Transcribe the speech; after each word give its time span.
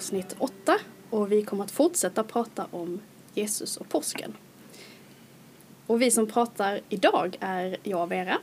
avsnitt 0.00 0.36
åtta 0.38 0.78
och 1.10 1.32
vi 1.32 1.42
kommer 1.42 1.64
att 1.64 1.70
fortsätta 1.70 2.24
prata 2.24 2.66
om 2.70 3.00
Jesus 3.34 3.76
och 3.76 3.88
påsken. 3.88 4.36
Och 5.86 6.02
vi 6.02 6.10
som 6.10 6.26
pratar 6.26 6.80
idag 6.88 7.36
är 7.40 7.76
jag, 7.82 8.06
Vera. 8.06 8.38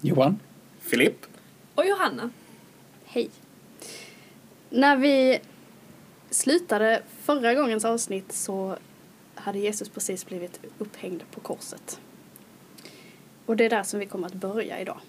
Johan. 0.00 0.38
Filipp. 0.80 1.26
Och 1.74 1.86
Johanna. 1.86 2.30
Hej. 3.04 3.30
När 4.70 4.96
vi 4.96 5.38
slutade 6.30 7.02
förra 7.22 7.54
gångens 7.54 7.84
avsnitt 7.84 8.32
så 8.32 8.76
hade 9.34 9.58
Jesus 9.58 9.88
precis 9.88 10.26
blivit 10.26 10.60
upphängd 10.78 11.22
på 11.30 11.40
korset. 11.40 12.00
Och 13.46 13.56
det 13.56 13.64
är 13.64 13.70
där 13.70 13.82
som 13.82 14.00
vi 14.00 14.06
kommer 14.06 14.26
att 14.26 14.34
börja 14.34 14.80
idag. 14.80 15.00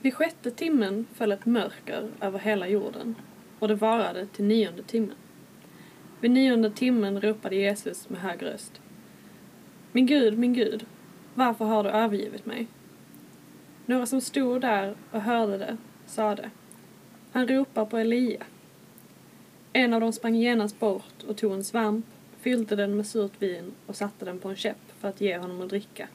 Vid 0.00 0.14
sjätte 0.14 0.50
timmen 0.50 1.06
föll 1.14 1.32
ett 1.32 1.46
mörker 1.46 2.10
över 2.20 2.38
hela 2.38 2.68
jorden 2.68 3.14
och 3.58 3.68
det 3.68 3.74
varade 3.74 4.26
till 4.26 4.44
nionde 4.44 4.82
timmen. 4.82 5.16
Vid 6.20 6.30
nionde 6.30 6.70
timmen 6.70 7.20
ropade 7.20 7.56
Jesus 7.56 8.08
med 8.08 8.20
hög 8.20 8.42
röst. 8.42 8.80
Min 9.92 10.06
Gud, 10.06 10.38
min 10.38 10.52
Gud, 10.52 10.86
varför 11.34 11.64
har 11.64 11.84
du 11.84 11.90
övergivit 11.90 12.46
mig? 12.46 12.66
Några 13.86 14.06
som 14.06 14.20
stod 14.20 14.60
där 14.60 14.94
och 15.10 15.20
hörde 15.20 15.58
det 15.58 15.76
sade. 16.06 16.50
Han 17.32 17.48
ropar 17.48 17.84
på 17.84 17.98
Elia. 17.98 18.42
En 19.72 19.94
av 19.94 20.00
dem 20.00 20.12
sprang 20.12 20.34
genast 20.34 20.80
bort 20.80 21.22
och 21.28 21.36
tog 21.36 21.52
en 21.52 21.64
svamp, 21.64 22.06
fyllde 22.40 22.76
den 22.76 22.96
med 22.96 23.06
surt 23.06 23.42
vin 23.42 23.72
och 23.86 23.96
satte 23.96 24.24
den 24.24 24.38
på 24.38 24.48
en 24.48 24.56
käpp 24.56 24.92
för 25.00 25.08
att 25.08 25.20
ge 25.20 25.38
honom 25.38 25.60
att 25.60 25.68
dricka. 25.68 26.08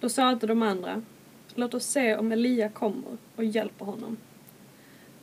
Då 0.00 0.08
sade 0.08 0.46
de 0.46 0.62
andra, 0.62 1.02
låt 1.54 1.74
oss 1.74 1.86
se 1.86 2.16
om 2.16 2.32
Elia 2.32 2.68
kommer 2.68 3.16
och 3.36 3.44
hjälper 3.44 3.84
honom. 3.84 4.16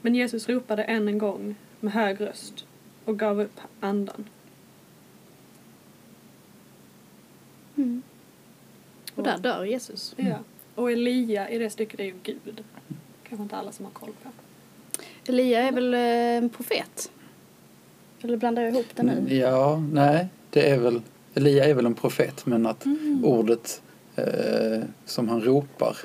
Men 0.03 0.15
Jesus 0.15 0.49
ropade 0.49 0.83
än 0.83 1.07
en 1.07 1.17
gång 1.17 1.55
med 1.79 1.93
hög 1.93 2.21
röst 2.21 2.65
och 3.05 3.19
gav 3.19 3.41
upp 3.41 3.59
andan. 3.79 4.25
Och 9.15 9.23
där 9.23 9.37
dör 9.37 9.65
Jesus. 9.65 10.13
Ja. 10.17 10.37
Och 10.75 10.91
Elia 10.91 11.49
i 11.49 11.57
det 11.57 11.69
stycket 11.69 11.99
är 11.99 12.03
ju 12.03 12.13
Gud. 12.23 12.63
Kanske 13.23 13.43
inte 13.43 13.55
alla 13.55 13.71
som 13.71 13.85
har 13.85 13.91
koll 13.91 14.13
på. 14.23 14.29
Elia 15.25 15.61
är 15.61 15.71
väl 15.71 15.93
eh, 15.93 15.99
en 15.99 16.49
profet? 16.49 17.11
Eller 18.21 18.37
blandar 18.37 18.63
jag 18.63 18.73
ihop 18.73 18.85
det 18.95 19.03
nu? 19.03 19.35
Ja, 19.35 19.83
nej, 19.91 20.27
det 20.49 20.69
är 20.69 20.79
väl, 20.79 21.01
Elia 21.33 21.65
är 21.65 21.73
väl 21.73 21.85
en 21.85 21.95
profet 21.95 22.45
men 22.45 22.65
att 22.65 22.85
ordet 23.23 23.81
eh, 24.15 24.83
som 25.05 25.29
han 25.29 25.41
ropar 25.41 25.97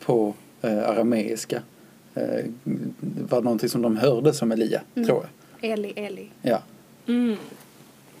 på 0.00 0.34
eh, 0.62 0.88
arameiska 0.88 1.62
eh, 2.16 2.44
var 3.28 3.42
någonting 3.42 3.68
som 3.68 3.82
de 3.82 3.96
hörde 3.96 4.32
som 4.34 4.52
Elia, 4.52 4.82
Mm. 4.94 5.06
tror 5.08 5.26
jag. 5.60 5.70
Eli, 5.72 5.92
Eli, 5.96 6.28
Ja, 6.42 6.62
Mm. 7.06 7.36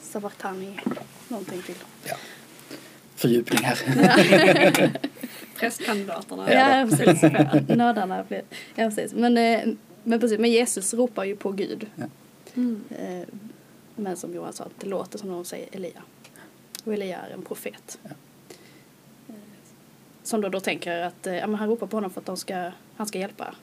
Sabaktani, 0.00 0.80
någonting 1.28 1.62
till. 1.62 1.74
fördjupning 3.16 3.60
här. 3.64 3.78
Prästkandidaterna. 5.58 6.52
Ja, 6.52 6.86
precis. 6.90 7.22
Nördarna 7.68 8.24
blir... 8.28 8.42
Ja, 8.74 8.84
precis. 8.88 9.14
Men, 9.14 9.38
eh, 9.38 9.60
men, 10.04 10.20
precis. 10.20 10.38
men 10.38 10.50
Jesus 10.50 10.94
ropar 10.94 11.24
ju 11.24 11.36
på 11.36 11.50
Gud. 11.52 11.86
Mm. 12.54 12.80
Eh, 12.90 13.28
Men 13.96 14.16
som 14.16 14.34
Johan 14.34 14.52
sa, 14.52 14.64
att 14.64 14.80
det 14.80 14.86
låter 14.88 15.18
som 15.18 15.28
de 15.28 15.44
säger 15.44 15.68
Elia. 15.72 16.02
Och 16.84 16.94
Elia 16.94 17.18
är 17.18 17.30
en 17.34 17.42
profet. 17.42 17.98
Ja. 18.02 18.10
Eh, 19.28 19.34
Som 20.22 20.40
då, 20.40 20.48
då 20.48 20.60
tänker 20.60 21.00
att 21.02 21.14
ja, 21.26 21.46
men 21.46 21.54
han 21.54 21.68
ropar 21.68 21.86
på 21.86 21.96
honom 21.96 22.10
för 22.10 22.20
att 22.20 22.26
de 22.26 22.36
ska, 22.36 22.70
han 22.96 23.06
ska 23.06 23.18
hjälpa. 23.18 23.54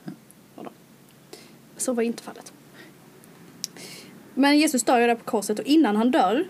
Så 1.76 1.92
var 1.92 2.02
inte 2.02 2.22
fallet. 2.22 2.52
Men 4.34 4.58
Jesus 4.58 4.82
dör 4.82 4.98
ju 4.98 5.06
där 5.06 5.14
på 5.14 5.24
korset 5.24 5.58
och 5.58 5.64
innan 5.64 5.96
han 5.96 6.10
dör 6.10 6.44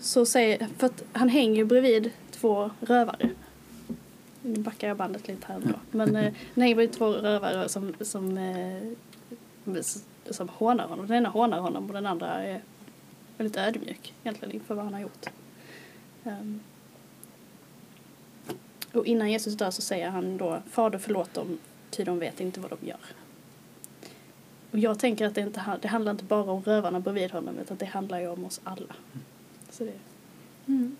så 0.00 0.26
säger, 0.26 0.68
för 0.78 0.86
att 0.86 1.04
han 1.12 1.28
hänger 1.28 1.56
ju 1.56 1.64
bredvid 1.64 2.10
två 2.30 2.70
rövare. 2.80 3.30
Nu 4.42 4.60
backar 4.60 4.88
jag 4.88 4.96
bandet 4.96 5.28
lite 5.28 5.46
här 5.46 5.54
ändå. 5.54 5.74
Men 5.90 6.16
eh, 6.16 6.32
han 6.54 6.62
hänger 6.62 6.74
bredvid 6.74 6.96
två 6.96 7.06
rövare 7.06 7.68
som, 7.68 7.94
som, 8.00 8.38
eh, 8.38 9.84
som 10.30 10.48
hånar 10.48 10.86
honom. 10.86 11.06
Den 11.06 11.16
ena 11.16 11.28
hånar 11.28 11.60
honom 11.60 11.86
och 11.86 11.92
den 11.92 12.06
andra 12.06 12.44
är 12.44 12.62
väldigt 13.38 13.56
ödmjuk 13.56 14.14
egentligen 14.22 14.54
inför 14.54 14.74
vad 14.74 14.84
han 14.84 14.94
har 14.94 15.00
gjort. 15.00 15.26
Ehm. 16.24 16.60
och 18.92 19.06
innan 19.06 19.30
Jesus 19.30 19.54
dör 19.54 19.70
så 19.70 19.82
säger 19.82 20.08
han 20.08 20.36
då 20.36 20.62
Fader 20.70 20.98
förlåt 20.98 21.34
dem, 21.34 21.58
ty 21.90 22.04
de 22.04 22.18
vet 22.18 22.40
inte 22.40 22.60
vad 22.60 22.70
de 22.70 22.86
gör. 22.86 22.98
Och 24.72 24.78
jag 24.78 24.98
tänker 24.98 25.26
att 25.26 25.34
det, 25.34 25.40
inte, 25.40 25.78
det 25.82 25.88
handlar 25.88 26.12
inte 26.12 26.24
bara 26.24 26.50
om 26.52 26.62
rövarna 26.62 27.00
bredvid 27.00 27.30
honom 27.30 27.58
utan 27.58 27.76
det 27.76 27.84
handlar 27.84 28.20
ju 28.20 28.28
om 28.28 28.44
oss 28.44 28.60
alla. 28.64 28.94
Så 29.70 29.84
det 29.84 29.92
Mm. 30.66 30.96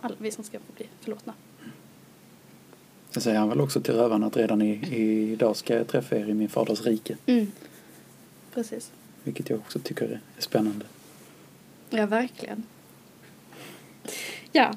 alla 0.00 0.14
vi 0.18 0.30
som 0.30 0.44
ska 0.44 0.58
få 0.58 0.72
bli 0.76 0.86
förlåtna. 1.00 1.34
Sen 3.10 3.22
säger 3.22 3.38
han 3.38 3.48
väl 3.48 3.60
också 3.60 3.80
till 3.80 3.94
rövarna 3.94 4.26
att 4.26 4.36
redan 4.36 4.62
i, 4.62 4.80
idag 5.32 5.56
ska 5.56 5.74
jag 5.74 5.88
träffa 5.88 6.16
er 6.16 6.28
i 6.28 6.34
min 6.34 6.48
faders 6.48 6.82
rike. 6.82 7.16
Mm. 7.26 7.52
Precis. 8.54 8.92
Vilket 9.24 9.50
jag 9.50 9.58
också 9.58 9.78
tycker 9.78 10.04
är 10.04 10.20
spännande. 10.38 10.86
Ja, 11.90 12.06
verkligen. 12.06 12.62
Ja. 14.52 14.74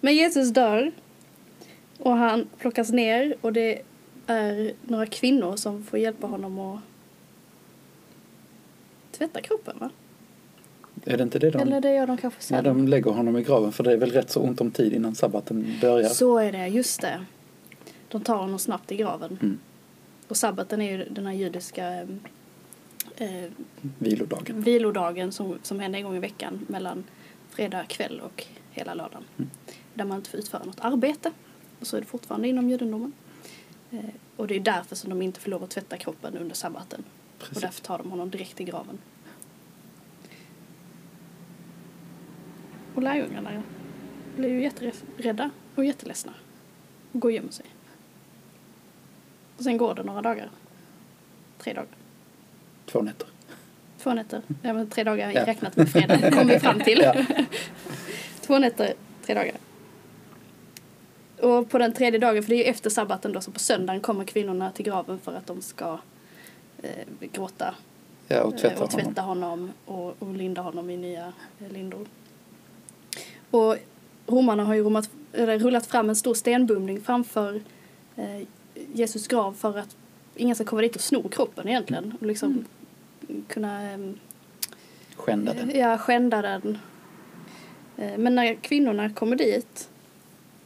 Men 0.00 0.14
Jesus 0.14 0.50
dör 0.50 0.92
och 1.98 2.16
han 2.16 2.46
plockas 2.58 2.90
ner 2.90 3.34
och 3.40 3.52
det 3.52 3.82
är 4.26 4.72
några 4.82 5.06
kvinnor 5.06 5.56
som 5.56 5.84
får 5.84 5.98
hjälpa 5.98 6.26
honom 6.26 6.58
att 6.58 6.80
tvätta 9.12 9.40
kroppen 9.40 9.76
va? 9.78 9.90
Är 11.04 11.16
det 11.16 11.22
inte 11.22 11.38
det 11.38 11.50
de... 11.50 11.58
Eller 11.58 11.80
det 11.80 11.94
gör 11.94 12.06
de 12.06 12.16
kanske 12.16 12.42
sen. 12.42 12.64
de 12.64 12.88
lägger 12.88 13.10
honom 13.10 13.36
i 13.36 13.42
graven 13.42 13.72
för 13.72 13.84
det 13.84 13.92
är 13.92 13.96
väl 13.96 14.10
rätt 14.10 14.30
så 14.30 14.40
ont 14.40 14.60
om 14.60 14.70
tid 14.70 14.92
innan 14.92 15.14
sabbaten 15.14 15.78
börjar. 15.80 16.08
Så 16.08 16.38
är 16.38 16.52
det, 16.52 16.66
just 16.66 17.00
det. 17.00 17.24
De 18.08 18.20
tar 18.20 18.36
honom 18.36 18.58
snabbt 18.58 18.92
i 18.92 18.96
graven. 18.96 19.38
Mm. 19.42 19.58
Och 20.28 20.36
sabbaten 20.36 20.80
är 20.80 20.98
ju 20.98 21.04
den 21.04 21.26
här 21.26 21.32
judiska 21.32 22.06
eh, 23.16 23.50
Vilodagen. 23.98 24.62
vilodagen 24.62 25.32
som, 25.32 25.58
som 25.62 25.80
händer 25.80 25.98
en 25.98 26.04
gång 26.04 26.16
i 26.16 26.20
veckan 26.20 26.66
mellan 26.68 27.04
fredag 27.50 27.84
kväll 27.84 28.20
och 28.20 28.44
hela 28.70 28.94
lördagen. 28.94 29.24
Mm. 29.36 29.50
Där 29.94 30.04
man 30.04 30.16
inte 30.16 30.30
får 30.30 30.40
utföra 30.40 30.64
något 30.64 30.80
arbete. 30.80 31.30
Och 31.80 31.86
så 31.86 31.96
är 31.96 32.00
det 32.00 32.06
fortfarande 32.06 32.48
inom 32.48 32.70
judendomen. 32.70 33.12
Och 34.36 34.46
det 34.46 34.56
är 34.56 34.60
därför 34.60 34.96
som 34.96 35.10
de 35.10 35.22
inte 35.22 35.40
får 35.40 35.50
lov 35.50 35.64
att 35.64 35.70
tvätta 35.70 35.96
kroppen 35.96 36.36
under 36.36 36.54
sabbaten. 36.54 37.04
Och 37.34 37.38
Precis. 37.40 37.62
därför 37.62 37.82
tar 37.82 37.98
de 37.98 38.10
honom 38.10 38.30
direkt 38.30 38.60
i 38.60 38.64
graven. 38.64 38.98
Och 42.94 43.02
lärjungarna 43.02 43.62
blir 44.36 44.48
ju 44.48 44.62
jätterädda 44.62 45.50
och 45.74 45.84
jätteledsna. 45.84 46.32
Och 47.12 47.20
går 47.20 47.28
och 47.28 47.32
gömmer 47.34 47.52
sig. 47.52 47.66
Och 49.56 49.62
sen 49.64 49.76
går 49.76 49.94
det 49.94 50.02
några 50.02 50.22
dagar. 50.22 50.50
Tre 51.58 51.72
dagar. 51.72 51.88
Två 52.86 53.02
nätter. 53.02 53.28
Två 53.98 54.14
nätter. 54.14 54.42
Ja, 54.62 54.72
men 54.72 54.90
tre 54.90 55.04
dagar 55.04 55.30
Ja. 55.32 55.46
räknat 55.46 55.76
med 55.76 55.88
fredag 55.88 56.30
kom 56.30 56.46
vi 56.48 56.58
fram 56.58 56.80
till. 56.80 56.98
Ja. 57.02 57.14
Två 58.40 58.58
nätter, 58.58 58.94
tre 59.26 59.34
dagar. 59.34 59.54
Och 61.44 61.70
på 61.70 61.78
den 61.78 61.92
tredje 61.92 62.20
dagen, 62.20 62.42
för 62.42 62.50
det 62.50 62.56
är 62.56 62.64
ju 62.64 62.70
efter 62.70 62.90
sabbaten 62.90 63.32
då, 63.32 63.40
så 63.40 63.50
på 63.50 63.58
söndagen 63.58 64.00
kommer 64.00 64.24
kvinnorna 64.24 64.70
till 64.70 64.84
graven 64.84 65.18
för 65.18 65.32
att 65.32 65.46
de 65.46 65.62
ska 65.62 65.98
eh, 66.82 67.28
gråta 67.32 67.74
Ja, 68.28 68.42
och 68.42 68.54
eh, 68.54 68.58
tvätta 68.60 68.84
och 68.84 68.90
honom. 68.92 69.04
tvätta 69.04 69.22
honom 69.22 69.72
och, 69.84 70.22
och 70.22 70.34
linda 70.34 70.62
honom 70.62 70.90
i 70.90 70.96
nya 70.96 71.32
eh, 71.60 71.72
lindor. 71.72 72.06
Och 73.50 73.76
romarna 74.26 74.64
har 74.64 74.74
ju 74.74 74.82
romat, 74.82 75.10
eller, 75.32 75.58
rullat 75.58 75.86
fram 75.86 76.08
en 76.08 76.16
stor 76.16 76.34
stenbumling 76.34 77.00
framför 77.00 77.60
eh, 78.16 78.42
Jesus 78.92 79.28
grav 79.28 79.52
för 79.52 79.78
att 79.78 79.96
ingen 80.36 80.54
ska 80.54 80.64
komma 80.64 80.82
dit 80.82 80.94
och 80.96 81.02
sno 81.02 81.28
kroppen 81.28 81.68
egentligen. 81.68 82.16
Och 82.20 82.26
liksom 82.26 82.64
kunna 83.48 83.82
ehm, 83.82 84.18
Skända 85.16 85.54
den. 85.54 85.70
Ja, 85.74 85.98
skända 85.98 86.42
den. 86.42 86.78
Eh, 87.96 88.18
Men 88.18 88.34
när 88.34 88.54
kvinnorna 88.54 89.10
kommer 89.10 89.36
dit 89.36 89.88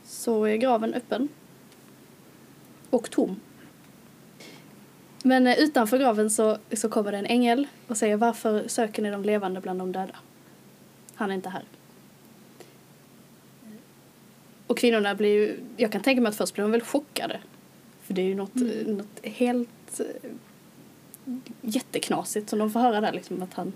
så 0.09 0.45
är 0.45 0.57
graven 0.57 0.95
öppen. 0.95 1.29
Och 2.91 3.11
tom. 3.11 3.41
Men 5.23 5.47
eh, 5.47 5.59
utanför 5.59 5.99
graven 5.99 6.31
så, 6.31 6.59
så 6.73 6.89
kommer 6.89 7.13
det 7.13 7.19
en 7.19 7.27
ängel 7.27 7.67
och 7.87 7.97
säger 7.97 8.17
varför 8.17 8.69
söker 8.69 9.03
ni 9.03 9.11
de 9.11 9.25
levande 9.25 9.61
bland 9.61 9.79
de 9.79 9.93
döda? 9.93 10.17
Han 11.15 11.31
är 11.31 11.35
inte 11.35 11.49
här. 11.49 11.63
Och 14.67 14.79
kvinnorna 14.79 15.15
blir 15.15 15.33
ju, 15.33 15.61
jag 15.77 15.93
kan 15.93 16.03
tänka 16.03 16.23
mig 16.23 16.31
att 16.31 16.37
först 16.37 16.55
blir 16.55 16.63
de 16.63 16.71
väl 16.71 16.81
chockade. 16.81 17.41
För 18.03 18.15
det 18.15 18.23
är 18.23 18.27
ju 18.27 18.35
något, 18.35 18.57
eh, 18.57 18.87
något 18.87 19.21
helt 19.23 20.01
eh, 20.01 20.31
jätteknasigt 21.61 22.51
som 22.51 22.59
de 22.59 22.71
får 22.71 22.81
höra 22.81 23.01
där 23.01 23.13
liksom 23.13 23.43
att 23.43 23.55
han 23.55 23.73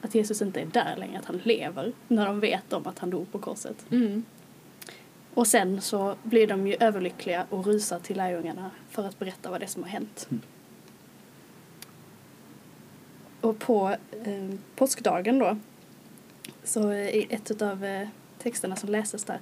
att 0.00 0.14
Jesus 0.14 0.42
inte 0.42 0.60
är 0.60 0.66
där 0.66 0.96
längre, 0.96 1.18
att 1.18 1.24
han 1.24 1.40
lever 1.44 1.92
när 2.08 2.26
de 2.26 2.40
vet 2.40 2.72
om 2.72 2.86
att 2.86 2.98
han 2.98 3.10
dog 3.10 3.32
på 3.32 3.38
korset. 3.38 3.86
Mm. 3.90 4.24
Och 5.34 5.46
sen 5.46 5.80
så 5.80 6.16
blir 6.22 6.46
de 6.46 6.66
ju 6.66 6.76
överlyckliga 6.80 7.46
och 7.50 7.66
rusar 7.66 7.98
till 7.98 8.16
lärjungarna 8.16 8.70
för 8.90 9.04
att 9.04 9.18
berätta 9.18 9.50
vad 9.50 9.60
det 9.60 9.64
är 9.64 9.68
som 9.68 9.82
har 9.82 9.90
hänt. 9.90 10.26
Mm. 10.30 10.42
Och 13.40 13.58
på 13.58 13.96
eh, 14.24 14.54
påskdagen 14.76 15.38
då, 15.38 15.58
så 16.64 16.92
i 16.92 17.26
ett 17.30 17.62
av 17.62 17.84
eh, 17.84 18.08
texterna 18.38 18.76
som 18.76 18.88
läses 18.88 19.24
där, 19.24 19.40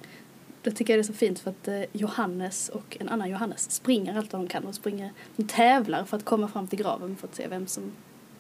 då 0.62 0.70
tycker 0.70 0.92
jag 0.92 0.98
det 0.98 1.02
är 1.02 1.12
så 1.12 1.12
fint 1.12 1.38
för 1.38 1.50
att 1.50 1.68
eh, 1.68 1.82
Johannes 1.92 2.68
och 2.68 2.96
en 3.00 3.08
annan 3.08 3.30
Johannes 3.30 3.70
springer 3.70 4.18
allt 4.18 4.32
vad 4.32 4.42
de 4.42 4.48
kan. 4.48 4.64
De, 4.64 4.72
springer, 4.72 5.12
de 5.36 5.46
tävlar 5.46 6.04
för 6.04 6.16
att 6.16 6.24
komma 6.24 6.48
fram 6.48 6.68
till 6.68 6.78
graven 6.78 7.16
för 7.16 7.28
att 7.28 7.34
se 7.34 7.48
vem 7.48 7.66
som 7.66 7.92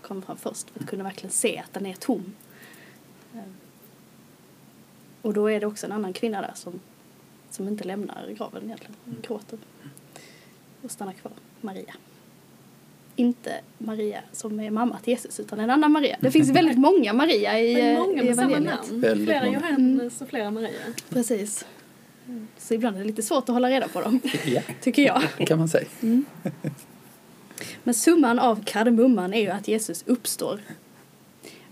kommer 0.02 0.20
fram 0.20 0.36
först. 0.36 0.70
För 0.70 0.80
att 0.80 0.86
kunna 0.86 1.04
verkligen 1.04 1.30
se 1.30 1.58
att 1.58 1.72
den 1.72 1.86
är 1.86 1.94
tom. 1.94 2.34
Eh, 3.34 3.40
och 5.22 5.34
då 5.34 5.50
är 5.50 5.60
det 5.60 5.66
också 5.66 5.86
en 5.86 5.92
annan 5.92 6.12
kvinna 6.12 6.40
där 6.40 6.52
som, 6.54 6.80
som 7.56 7.68
inte 7.68 7.84
lämnar 7.84 8.28
graven 8.38 8.64
egentligen. 8.64 8.94
Hon 9.04 9.16
gråter 9.22 9.58
och 10.82 10.90
stannar 10.90 11.12
kvar. 11.12 11.32
Maria. 11.60 11.94
Inte 13.16 13.60
Maria 13.78 14.20
som 14.32 14.60
är 14.60 14.70
mamma 14.70 14.98
till 14.98 15.10
Jesus 15.12 15.40
utan 15.40 15.60
en 15.60 15.70
annan 15.70 15.92
Maria. 15.92 16.16
Det 16.20 16.30
finns 16.30 16.50
väldigt 16.50 16.78
många 16.78 17.12
Maria 17.12 17.60
i, 17.60 17.74
Men 17.74 17.92
eh, 17.96 17.98
många 17.98 18.22
i 18.22 18.26
med 18.26 18.36
samma 18.36 18.50
evangeliet. 18.50 18.88
namn. 18.90 19.00
Väldigt 19.00 19.26
Flera 19.28 19.44
många. 19.44 19.54
Johannes 19.58 20.20
och 20.20 20.28
flera 20.28 20.50
Maria. 20.50 20.70
Precis. 21.08 21.64
Så 22.58 22.74
ibland 22.74 22.96
är 22.96 23.00
det 23.00 23.06
lite 23.06 23.22
svårt 23.22 23.42
att 23.48 23.54
hålla 23.54 23.68
reda 23.70 23.88
på 23.88 24.00
dem, 24.00 24.20
Ja, 24.46 24.60
tycker 24.80 25.02
jag. 25.02 25.22
kan 25.46 25.58
man 25.58 25.68
säga. 25.68 25.86
Men 27.84 27.94
summan 27.94 28.38
av 28.38 28.64
kardemumman 28.64 29.34
är 29.34 29.40
ju 29.40 29.48
att 29.48 29.68
Jesus 29.68 30.04
uppstår. 30.06 30.60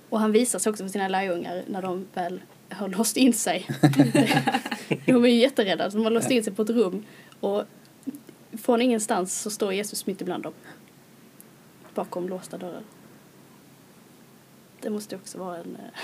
Och 0.08 0.20
han 0.20 0.32
visar 0.32 0.58
sig 0.58 0.70
också 0.70 0.84
för 0.84 0.88
sina 0.90 1.08
lärjungar 1.08 1.62
när 1.66 1.82
de 1.82 2.06
väl 2.14 2.40
har 2.70 2.88
låst 2.88 3.16
in 3.16 3.32
sig. 3.32 3.66
de 5.06 5.24
är 5.24 5.28
ju 5.28 5.40
jätterädda, 5.40 5.88
de 5.88 6.04
har 6.04 6.10
låst 6.10 6.30
in 6.30 6.44
sig 6.44 6.52
på 6.52 6.62
ett 6.62 6.70
rum 6.70 7.02
och 7.40 7.64
från 8.52 8.82
ingenstans 8.82 9.40
så 9.40 9.50
står 9.50 9.72
Jesus 9.72 10.06
mitt 10.06 10.20
ibland 10.20 10.42
dem. 10.42 10.52
Bakom 11.94 12.28
låsta 12.28 12.58
dörrar. 12.58 12.82
Det 14.80 14.90
måste 14.90 15.16
också 15.16 15.38
vara 15.38 15.56
en, 15.56 15.76
eh, 15.76 16.00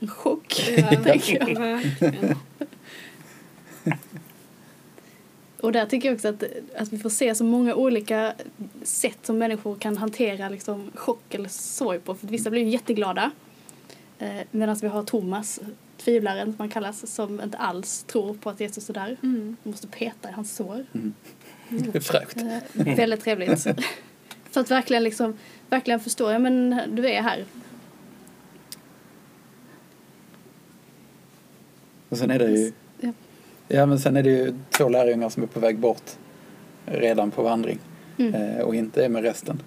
en 0.00 0.08
chock, 0.08 0.54
tänker 1.04 1.48
jag. 1.48 2.36
Och 5.64 5.72
där 5.72 5.86
tycker 5.86 6.08
jag 6.08 6.14
också 6.14 6.28
att, 6.28 6.44
att 6.76 6.92
vi 6.92 6.98
får 6.98 7.10
se 7.10 7.34
så 7.34 7.44
många 7.44 7.74
olika 7.74 8.34
sätt 8.82 9.18
som 9.22 9.38
människor 9.38 9.76
kan 9.76 9.96
hantera 9.96 10.48
liksom, 10.48 10.90
chock 10.94 11.34
eller 11.34 11.48
sorg 11.48 12.00
på. 12.00 12.14
För 12.14 12.26
vissa 12.26 12.50
blir 12.50 12.62
ju 12.62 12.68
jätteglada. 12.68 13.30
Eh, 14.18 14.28
Medan 14.50 14.76
vi 14.82 14.88
har 14.88 15.02
Thomas, 15.02 15.60
tvivlaren 15.96 16.46
som 16.52 16.54
han 16.58 16.68
kallas, 16.68 17.14
som 17.14 17.40
inte 17.40 17.58
alls 17.58 18.02
tror 18.06 18.34
på 18.34 18.50
att 18.50 18.60
Jesus 18.60 18.90
är 18.90 18.94
där. 18.94 19.16
Mm. 19.22 19.56
Man 19.62 19.70
måste 19.72 19.86
peta 19.86 20.28
i 20.28 20.32
hans 20.32 20.56
sår. 20.56 20.86
Det 21.68 21.94
är 21.96 22.00
fräscht. 22.00 22.36
Eh, 22.36 22.96
väldigt 22.96 23.20
trevligt. 23.20 23.62
För 24.50 24.60
att 24.60 24.70
verkligen, 24.70 25.04
liksom, 25.04 25.34
verkligen 25.70 26.00
förstå, 26.00 26.30
ja 26.30 26.38
men 26.38 26.80
du 26.94 27.08
är 27.08 27.22
här. 27.22 27.44
Och 32.08 32.18
sen 32.18 32.30
är 32.30 32.38
det 32.38 32.50
ju, 32.50 32.72
Ja. 33.00 33.12
ja 33.68 33.86
men 33.86 33.98
sen 33.98 34.16
är 34.16 34.22
det 34.22 34.30
ju 34.30 34.54
två 34.70 34.88
lärjungar 34.88 35.28
som 35.28 35.42
är 35.42 35.46
på 35.46 35.60
väg 35.60 35.78
bort 35.78 36.10
redan 36.86 37.30
på 37.30 37.42
vandring 37.42 37.78
Mm. 38.18 38.34
eh, 38.34 38.60
och 38.64 38.74
inte 38.74 39.04
är 39.04 39.08
med 39.08 39.22
resten. 39.22 39.62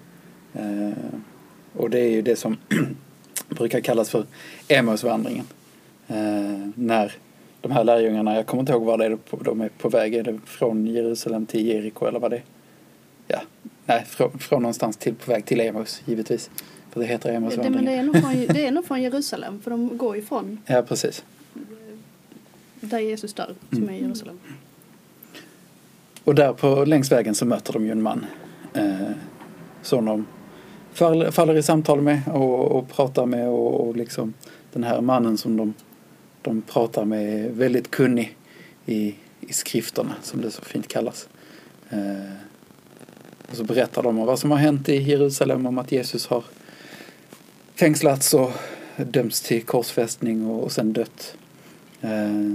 Eh, 0.54 0.90
och 1.72 1.90
det 1.90 2.00
är 2.00 2.10
ju 2.10 2.22
det 2.22 2.36
som 2.36 2.56
brukar 3.48 3.80
kallas 3.80 4.10
för 4.10 4.24
Emmausvandringen. 4.68 5.44
Eh, 6.08 6.16
när 6.74 7.12
de 7.60 7.72
här 7.72 7.84
lärjungarna, 7.84 8.34
jag 8.34 8.46
kommer 8.46 8.60
inte 8.60 8.72
ihåg 8.72 8.82
var 8.84 8.98
det 8.98 9.04
är 9.04 9.18
de 9.44 9.60
är 9.60 9.68
på 9.68 9.88
väg, 9.88 10.14
är 10.14 10.22
det 10.22 10.38
från 10.44 10.86
Jerusalem 10.86 11.46
till 11.46 11.66
Jeriko 11.66 12.06
eller 12.06 12.18
vad 12.20 12.30
det 12.30 12.36
är? 12.36 12.42
Ja, 13.28 13.40
nej, 13.86 14.04
från, 14.08 14.38
från 14.38 14.62
någonstans 14.62 14.96
till, 14.96 15.14
på 15.14 15.30
väg 15.30 15.44
till 15.44 15.60
Emmaus 15.60 16.02
givetvis. 16.04 16.50
För 16.90 17.00
det 17.00 17.06
heter 17.06 17.28
Det, 17.32 17.40
men 17.40 17.42
Emmausvandringen. 17.42 17.84
det, 17.84 17.92
är 17.92 18.02
nog 18.02 18.16
från, 18.20 18.46
det 18.54 18.66
är 18.66 18.70
nog 18.70 18.84
från 18.86 19.02
Jerusalem, 19.02 19.60
för 19.60 19.70
de 19.70 19.98
går 19.98 20.16
ju 20.16 20.22
från 20.22 20.60
Ja, 20.66 20.82
precis. 20.82 21.24
där 22.80 22.98
Jesus 22.98 23.34
dör, 23.34 23.54
som 23.70 23.78
Mm. 23.82 23.94
är 23.94 23.98
Jerusalem. 23.98 24.38
Och 26.24 26.34
där 26.34 26.52
på, 26.52 26.84
längs 26.84 27.12
vägen 27.12 27.34
så 27.34 27.44
möter 27.46 27.72
de 27.72 27.84
ju 27.84 27.90
en 27.92 28.02
man 28.02 28.26
eh, 28.74 28.94
som 29.82 30.04
de 30.04 30.26
faller, 30.98 31.30
faller 31.30 31.56
i 31.56 31.62
samtal 31.62 32.00
med 32.00 32.20
och, 32.26 32.72
och 32.72 32.88
pratar 32.88 33.26
med 33.26 33.48
och, 33.48 33.88
och 33.88 33.96
liksom 33.96 34.34
den 34.72 34.84
här 34.84 35.00
mannen 35.00 35.38
som 35.38 35.56
de, 35.56 35.74
de 36.42 36.62
pratar 36.62 37.04
med 37.04 37.44
är 37.44 37.50
väldigt 37.50 37.90
kunnig 37.90 38.36
i, 38.86 39.14
i 39.40 39.52
skrifterna 39.52 40.14
som 40.22 40.40
det 40.40 40.50
så 40.50 40.62
fint 40.62 40.88
kallas. 40.88 41.28
Eh, 41.90 42.32
och 43.50 43.56
så 43.56 43.64
berättar 43.64 44.02
de 44.02 44.18
om 44.18 44.26
vad 44.26 44.38
som 44.38 44.50
har 44.50 44.58
hänt 44.58 44.88
i 44.88 44.96
Jerusalem 44.96 45.66
om 45.66 45.78
att 45.78 45.92
Jesus 45.92 46.26
har 46.26 46.44
fängslats 47.74 48.34
och 48.34 48.50
dömts 48.96 49.40
till 49.40 49.62
korsfästning 49.62 50.46
och, 50.46 50.64
och 50.64 50.72
sen 50.72 50.92
dött. 50.92 51.36
Eh, 52.00 52.54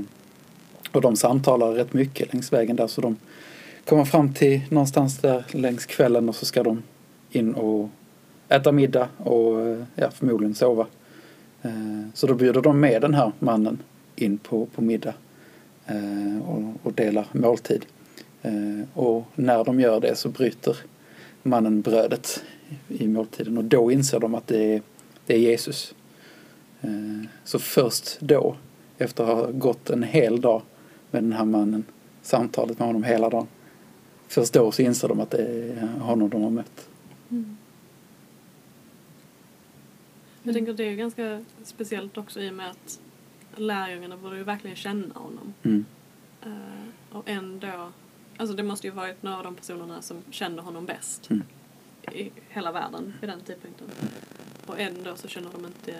och 0.91 1.01
de 1.01 1.15
samtalar 1.15 1.71
rätt 1.71 1.93
mycket 1.93 2.33
längs 2.33 2.53
vägen 2.53 2.75
där 2.75 2.87
så 2.87 3.01
de 3.01 3.17
kommer 3.85 4.05
fram 4.05 4.33
till 4.33 4.61
någonstans 4.69 5.17
där 5.17 5.45
längs 5.51 5.85
kvällen 5.85 6.29
och 6.29 6.35
så 6.35 6.45
ska 6.45 6.63
de 6.63 6.83
in 7.31 7.53
och 7.53 7.89
äta 8.53 8.71
middag 8.71 9.09
och 9.17 9.61
eh, 9.61 9.83
ja, 9.95 10.11
förmodligen 10.11 10.55
sova. 10.55 10.87
Eh, 11.61 11.71
så 12.13 12.27
då 12.27 12.33
bjuder 12.33 12.61
de 12.61 12.79
med 12.79 13.01
den 13.01 13.13
här 13.13 13.31
mannen 13.39 13.79
in 14.15 14.37
på, 14.37 14.65
på 14.65 14.81
middag 14.81 15.13
eh, 15.85 16.49
och, 16.49 16.63
och 16.83 16.93
delar 16.93 17.27
måltid. 17.31 17.85
Och 18.93 19.25
när 19.35 19.63
de 19.63 19.79
gör 19.79 19.99
det 19.99 20.15
så 20.15 20.29
bryter 20.29 20.77
mannen 21.43 21.81
brödet 21.81 22.43
i 22.87 23.07
måltiden 23.07 23.57
och 23.57 23.63
då 23.63 23.91
inser 23.91 24.19
de 24.19 24.35
att 24.35 24.47
det 24.47 24.73
är, 24.75 24.81
det 25.25 25.33
är 25.33 25.37
Jesus. 25.37 25.95
Så 27.43 27.59
först 27.59 28.19
då, 28.19 28.55
efter 28.97 29.23
att 29.23 29.29
ha 29.29 29.51
gått 29.51 29.89
en 29.89 30.03
hel 30.03 30.41
dag 30.41 30.61
med 31.11 31.23
den 31.23 31.33
här 31.33 31.45
mannen, 31.45 31.83
samtalet 32.21 32.79
med 32.79 32.87
honom 32.87 33.03
hela 33.03 33.29
dagen, 33.29 33.47
först 34.27 34.53
då 34.53 34.71
så 34.71 34.81
inser 34.81 35.07
de 35.07 35.19
att 35.19 35.31
det 35.31 35.37
är 35.37 35.87
honom 35.99 36.29
de 36.29 36.41
har 36.41 36.49
mött. 36.49 36.87
Mm. 37.31 37.57
Jag 40.43 40.55
tänker 40.55 40.71
att 40.71 40.77
det 40.77 40.83
är 40.83 40.95
ganska 40.95 41.43
speciellt 41.63 42.17
också 42.17 42.41
i 42.41 42.49
och 42.49 42.53
med 42.53 42.69
att 42.69 42.99
lärjungarna 43.55 44.17
borde 44.17 44.37
ju 44.37 44.43
verkligen 44.43 44.75
känna 44.75 45.13
honom. 45.13 45.53
Mm. 45.63 45.85
Eh, 46.41 47.17
och 47.17 47.29
ändå, 47.29 47.91
alltså 48.37 48.55
det 48.55 48.63
måste 48.63 48.87
ju 48.87 48.93
varit 48.93 49.23
några 49.23 49.37
av 49.37 49.43
de 49.43 49.55
personerna 49.55 50.01
som 50.01 50.17
kände 50.31 50.61
honom 50.61 50.85
bäst 50.85 51.29
Mm. 51.29 51.43
i 52.11 52.31
hela 52.49 52.71
världen 52.71 53.13
vid 53.21 53.29
den 53.29 53.39
tidpunkten. 53.39 53.87
Och 54.65 54.79
ändå 54.79 55.15
så 55.15 55.27
känner 55.27 55.49
de 55.51 55.65
inte 55.65 55.95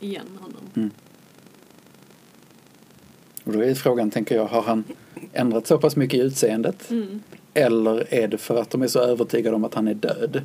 igen 0.00 0.38
honom. 0.40 0.70
Mm. 0.74 0.90
Och 3.44 3.52
då 3.52 3.64
är 3.64 3.74
frågan, 3.74 4.10
tänker 4.10 4.34
jag, 4.34 4.46
har 4.46 4.62
han 4.62 4.84
ändrat 5.32 5.66
så 5.66 5.78
pass 5.78 5.96
mycket 5.96 6.20
i 6.20 6.22
utseendet? 6.22 6.90
Mm. 6.90 7.22
Eller 7.54 8.14
är 8.14 8.28
det 8.28 8.38
för 8.38 8.60
att 8.60 8.70
de 8.70 8.82
är 8.82 8.86
så 8.86 9.00
övertygade 9.00 9.56
om 9.56 9.64
att 9.64 9.74
han 9.74 9.88
är 9.88 9.94
död? 9.94 10.42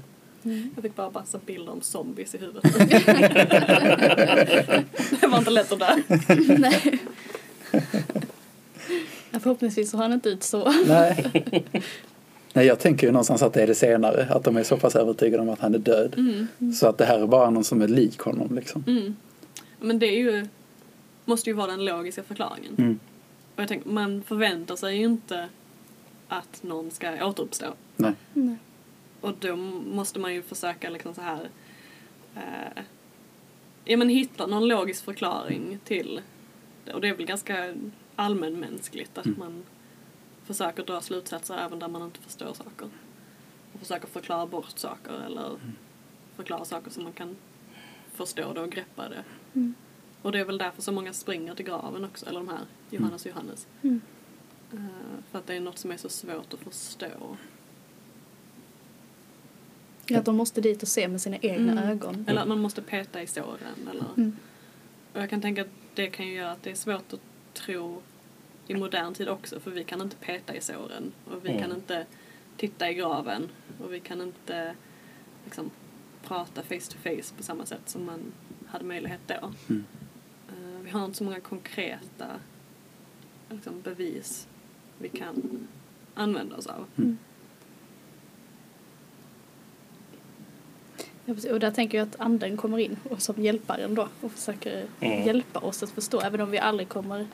Jag 0.75 0.83
fick 0.83 0.95
bara 0.95 1.09
massa 1.09 1.39
bilder 1.45 1.71
om 1.71 1.81
zombies 1.81 2.35
i 2.35 2.37
huvudet. 2.37 2.63
det 5.21 5.27
var 5.27 5.37
inte 5.37 5.51
lätt 5.51 5.71
att 5.71 5.79
dö. 5.79 5.95
Nej. 6.57 6.99
Ja, 9.31 9.39
förhoppningsvis 9.39 9.91
så 9.91 9.97
har 9.97 10.03
han 10.03 10.13
inte 10.13 10.29
ut 10.29 10.43
så. 10.43 10.71
Nej. 10.87 11.31
Nej, 12.53 12.65
jag 12.65 12.79
tänker 12.79 13.07
ju 13.07 13.13
någonstans 13.13 13.41
att 13.41 13.53
det 13.53 13.63
är 13.63 13.67
det 13.67 13.75
senare. 13.75 14.27
Att 14.29 14.43
de 14.43 14.57
är 14.57 14.63
så 14.63 14.77
pass 14.77 14.95
övertygade 14.95 15.43
om 15.43 15.49
att 15.49 15.59
han 15.59 15.75
är 15.75 15.79
död. 15.79 16.13
Mm. 16.17 16.47
Så 16.73 16.87
att 16.87 16.97
det 16.97 17.05
här 17.05 17.19
är 17.19 17.27
bara 17.27 17.49
någon 17.49 17.63
som 17.63 17.81
är 17.81 17.87
lik 17.87 18.19
honom 18.19 18.55
liksom. 18.55 18.83
Mm. 18.87 19.15
Men 19.79 19.99
det 19.99 20.05
är 20.05 20.19
ju, 20.19 20.47
måste 21.25 21.49
ju 21.49 21.53
vara 21.53 21.67
den 21.67 21.85
logiska 21.85 22.23
förklaringen. 22.23 22.75
Mm. 22.77 22.99
Och 23.55 23.61
jag 23.61 23.67
tänker, 23.67 23.89
man 23.89 24.23
förväntar 24.23 24.75
sig 24.75 24.97
ju 24.97 25.05
inte 25.05 25.49
att 26.27 26.63
någon 26.63 26.91
ska 26.91 27.25
återuppstå. 27.25 27.65
Nej. 27.95 28.13
Nej. 28.33 28.55
Och 29.21 29.33
då 29.39 29.55
måste 29.55 30.19
man 30.19 30.33
ju 30.33 30.41
försöka 30.43 30.89
liksom 30.89 31.13
så 31.13 31.21
här 31.21 31.49
eh, 32.35 32.83
ja 33.85 33.97
men 33.97 34.09
hitta 34.09 34.47
någon 34.47 34.67
logisk 34.67 35.05
förklaring 35.05 35.79
till 35.83 36.21
det. 36.85 36.93
Och 36.93 37.01
det 37.01 37.07
är 37.07 37.15
väl 37.15 37.25
ganska 37.25 37.75
allmänmänskligt 38.15 39.17
att 39.17 39.25
Mm. 39.25 39.39
man 39.39 39.63
försöker 40.43 40.83
dra 40.83 41.01
slutsatser 41.01 41.57
även 41.57 41.79
där 41.79 41.87
man 41.87 42.01
inte 42.01 42.19
förstår 42.19 42.53
saker. 42.53 42.89
Och 43.73 43.79
försöker 43.79 44.07
förklara 44.07 44.45
bort 44.45 44.79
saker 44.79 45.13
eller 45.25 45.59
förklara 46.35 46.65
saker 46.65 46.91
som 46.91 47.03
man 47.03 47.13
kan 47.13 47.35
förstå 48.13 48.53
det 48.53 48.61
och 48.61 48.71
greppa 48.71 49.09
det. 49.09 49.23
Mm. 49.53 49.73
Och 50.21 50.31
det 50.31 50.39
är 50.39 50.45
väl 50.45 50.57
därför 50.57 50.81
så 50.81 50.91
många 50.91 51.13
springer 51.13 51.55
till 51.55 51.65
graven 51.65 52.05
också, 52.05 52.25
eller 52.25 52.39
de 52.39 52.47
här, 52.49 52.59
Johannes 52.89 53.25
och 53.25 53.31
Johannes. 53.31 53.67
Mm. 53.81 54.01
Eh, 54.73 54.79
för 55.31 55.39
att 55.39 55.47
det 55.47 55.53
är 55.55 55.59
något 55.59 55.77
som 55.77 55.91
är 55.91 55.97
så 55.97 56.09
svårt 56.09 56.53
att 56.53 56.59
förstå. 56.59 57.37
Att 60.15 60.25
de 60.25 60.35
måste 60.35 60.61
dit 60.61 60.81
och 60.81 60.87
se 60.87 61.07
med 61.07 61.21
sina 61.21 61.37
egna 61.37 61.71
Mm. 61.71 61.83
ögon. 61.89 62.25
Eller 62.27 62.41
att 62.41 62.47
man 62.47 62.59
måste 62.59 62.81
peta 62.81 63.21
i 63.21 63.27
såren. 63.27 63.89
Eller, 63.91 64.05
Mm. 64.17 64.35
Och 65.13 65.21
jag 65.21 65.29
kan 65.29 65.41
tänka 65.41 65.61
att 65.61 65.67
det 65.95 66.07
kan 66.07 66.27
ju 66.27 66.33
göra 66.33 66.51
att 66.51 66.63
det 66.63 66.71
är 66.71 66.75
svårt 66.75 67.13
att 67.13 67.19
tro 67.53 68.01
i 68.67 68.75
modern 68.75 69.13
tid 69.13 69.29
också 69.29 69.59
för 69.59 69.71
vi 69.71 69.83
kan 69.83 70.01
inte 70.01 70.15
peta 70.15 70.55
i 70.55 70.61
såren 70.61 71.11
och 71.31 71.45
vi 71.45 71.49
Mm. 71.49 71.61
kan 71.61 71.71
inte 71.71 72.05
titta 72.57 72.89
i 72.89 72.93
graven 72.93 73.49
och 73.83 73.93
vi 73.93 73.99
kan 73.99 74.21
inte 74.21 74.75
liksom 75.45 75.69
prata 76.23 76.61
face 76.63 76.91
to 76.91 76.97
face 77.03 77.35
på 77.37 77.43
samma 77.43 77.65
sätt 77.65 77.81
som 77.89 78.05
man 78.05 78.19
hade 78.67 78.85
möjlighet 78.85 79.19
då. 79.27 79.51
Mm. 79.69 79.85
Eh, 80.49 80.81
vi 80.83 80.89
har 80.89 81.05
inte 81.05 81.17
så 81.17 81.23
många 81.23 81.39
konkreta 81.39 82.27
liksom, 83.49 83.81
bevis 83.81 84.47
vi 84.99 85.09
kan 85.09 85.67
använda 86.15 86.55
oss 86.55 86.67
av. 86.67 86.85
Ja. 91.29 91.51
Och 91.53 91.59
där 91.59 91.71
tänker 91.71 91.97
jag 91.97 92.07
att 92.07 92.19
anden 92.19 92.57
kommer 92.57 92.77
in 92.77 92.97
och 93.09 93.21
som 93.21 93.43
hjälparen 93.43 93.95
då 93.95 94.07
och 94.21 94.31
försöker 94.31 94.85
Mm. 94.99 95.25
hjälpa 95.27 95.59
oss 95.59 95.83
att 95.83 95.89
förstå 95.89 96.19
även 96.21 96.41
om 96.41 96.51
vi 96.51 96.57
aldrig 96.59 96.89
kommer 96.89 97.27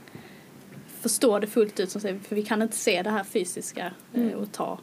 förstå 1.02 1.40
det 1.40 1.48
fullt 1.48 1.80
ut 1.80 1.90
som 1.92 2.02
säger, 2.02 2.20
för 2.20 2.36
vi 2.36 2.44
kan 2.44 2.62
inte 2.62 2.76
se 2.76 3.02
det 3.02 3.10
här 3.10 3.24
fysiska 3.24 3.92
eh, 4.14 4.22
Mm. 4.22 4.34
och 4.40 4.52
ta 4.52 4.80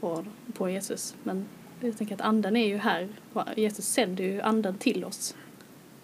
på, 0.00 0.24
på 0.52 0.70
Jesus. 0.70 1.14
Men 1.22 1.44
jag 1.80 1.98
tänker 1.98 2.14
att 2.14 2.20
anden 2.20 2.56
är 2.56 2.66
ju 2.66 2.76
här. 2.76 3.08
Jesus 3.56 3.86
sänder 3.88 4.24
ju 4.24 4.40
anden 4.40 4.78
till 4.78 5.04
oss 5.04 5.34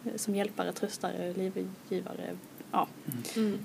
eh, 0.04 0.16
som 0.16 0.34
hjälpare, 0.34 0.72
tröstare, 0.72 1.32
livgivare. 1.32 2.36
Ja. 2.72 2.88
Mm. 3.36 3.58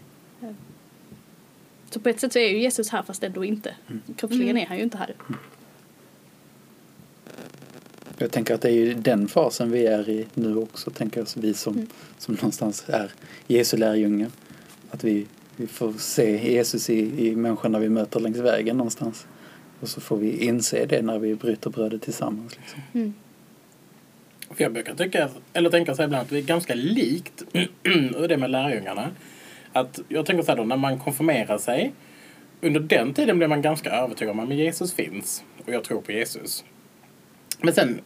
Så 1.91 1.99
på 1.99 2.09
ett 2.09 2.19
sätt 2.19 2.33
så 2.33 2.39
är 2.39 2.49
ju 2.49 2.57
Jesus 2.59 2.89
här 2.89 3.03
fast 3.03 3.23
ändå 3.23 3.45
inte. 3.45 3.75
Kroppsligen 4.17 4.49
Mm. 4.49 4.63
är 4.63 4.67
han 4.67 4.77
ju 4.77 4.83
inte 4.83 4.97
här. 4.97 5.15
Jag 8.21 8.31
tänker 8.31 8.53
att 8.53 8.61
det 8.61 8.69
är 8.69 8.73
ju 8.73 8.93
den 8.93 9.27
fasen 9.27 9.71
vi 9.71 9.85
är 9.85 10.09
i 10.09 10.27
nu 10.33 10.55
också, 10.57 10.91
tänker 10.91 11.19
jag, 11.19 11.27
vi 11.35 11.53
som, 11.53 11.73
Mm. 11.73 11.87
som 12.17 12.35
någonstans 12.35 12.83
är 12.87 13.11
Jesu 13.47 13.77
lärjungar. 13.77 14.29
Att 14.91 15.03
vi, 15.03 15.25
vi 15.55 15.67
får 15.67 15.93
se 15.93 16.51
Jesus 16.53 16.89
i, 16.89 17.27
i 17.27 17.35
människorna 17.35 17.79
vi 17.79 17.89
möter 17.89 18.19
längs 18.19 18.37
vägen 18.37 18.77
någonstans. 18.77 19.27
Och 19.79 19.89
så 19.89 20.01
får 20.01 20.17
vi 20.17 20.45
inse 20.45 20.85
det 20.85 21.01
när 21.01 21.19
vi 21.19 21.35
bryter 21.35 21.69
brödet 21.69 22.01
tillsammans. 22.01 22.57
Liksom. 22.57 22.81
Mm. 22.93 23.13
För 24.49 24.63
jag 24.63 24.73
brukar 24.73 24.95
tycka, 24.95 25.29
eller 25.53 25.69
tänka 25.69 25.95
så 25.95 26.03
ibland 26.03 26.25
att 26.25 26.31
vi 26.31 26.37
är 26.37 26.43
ganska 26.43 26.75
likt 26.75 27.43
och 28.15 28.27
det 28.27 28.37
med 28.37 28.51
lärjungarna. 28.51 29.09
Att 29.73 29.99
jag 30.07 30.25
tänker 30.25 30.43
så 30.43 30.51
här 30.51 30.57
då, 30.57 30.63
när 30.63 30.77
man 30.77 30.99
konfirmerar 30.99 31.57
sig. 31.57 31.93
Under 32.61 32.79
den 32.79 33.13
tiden 33.13 33.37
blir 33.37 33.47
man 33.47 33.61
ganska 33.61 33.89
övertygad 33.89 34.31
om 34.31 34.39
att 34.39 34.55
Jesus 34.55 34.93
finns. 34.93 35.43
Och 35.65 35.73
jag 35.73 35.83
tror 35.83 36.01
på 36.01 36.11
Jesus. 36.11 36.63
Men 37.61 37.73
sen 37.73 38.01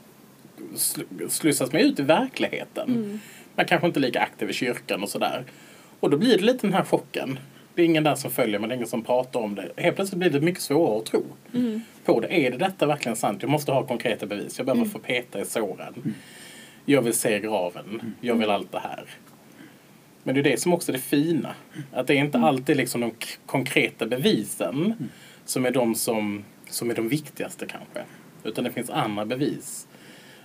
sl- 0.75 1.27
slussas 1.29 1.71
man 1.73 1.81
ut 1.81 1.99
i 1.99 2.03
verkligheten. 2.03 2.89
Mm. 2.89 3.19
Man 3.55 3.65
kanske 3.65 3.87
inte 3.87 3.99
är 3.99 4.01
lika 4.01 4.19
aktiv 4.19 4.49
i 4.49 4.53
kyrkan 4.53 5.03
och 5.03 5.09
sådär. 5.09 5.43
Och 5.99 6.09
då 6.09 6.17
blir 6.17 6.37
det 6.37 6.43
lite 6.43 6.67
den 6.67 6.73
här 6.73 6.83
chocken. 6.83 7.39
Det 7.75 7.81
är 7.81 7.85
ingen 7.85 8.03
där 8.03 8.15
som 8.15 8.31
följer 8.31 8.59
men 8.59 8.69
det 8.69 8.73
är 8.73 8.75
ingen 8.75 8.87
som 8.87 9.03
pratar 9.03 9.39
om 9.39 9.55
det. 9.55 9.71
Helt 9.77 9.95
plötsligt 9.95 10.19
blir 10.19 10.29
det 10.29 10.41
mycket 10.41 10.61
svårare 10.61 10.97
att 10.99 11.05
tro 11.05 11.23
Mm. 11.53 11.81
på 12.05 12.19
det. 12.19 12.27
Är 12.45 12.51
det 12.51 12.57
detta 12.57 12.85
verkligen 12.85 13.15
sant? 13.15 13.41
Jag 13.41 13.51
måste 13.51 13.71
ha 13.71 13.87
konkreta 13.87 14.25
bevis. 14.25 14.57
Jag 14.57 14.65
behöver 14.65 14.85
få 14.85 14.99
peta 14.99 15.41
i 15.41 15.45
såren. 15.45 16.13
Jag 16.85 17.01
vill 17.01 17.13
se 17.13 17.39
graven. 17.39 18.13
Jag 18.21 18.35
vill 18.35 18.49
allt 18.49 18.71
det 18.71 18.79
här. 18.79 19.03
Men 20.23 20.35
det 20.35 20.41
är 20.41 20.43
det 20.43 20.59
som 20.59 20.73
också 20.73 20.91
är 20.91 20.93
det 20.93 20.99
fina. 20.99 21.55
Att 21.91 22.07
det 22.07 22.13
är 22.13 22.17
inte 22.17 22.37
alltid 22.39 22.77
liksom 22.77 23.01
de 23.01 23.11
konkreta 23.45 24.05
bevisen 24.05 25.09
som 25.45 25.65
är 25.65 25.71
de 25.71 25.95
som, 25.95 26.43
som 26.69 26.89
är 26.91 26.95
de 26.95 27.07
viktigaste 27.09 27.65
kanske. 27.65 28.03
Utan 28.43 28.63
det 28.63 28.71
finns 28.71 28.89
andra 28.89 29.25
bevis. 29.25 29.87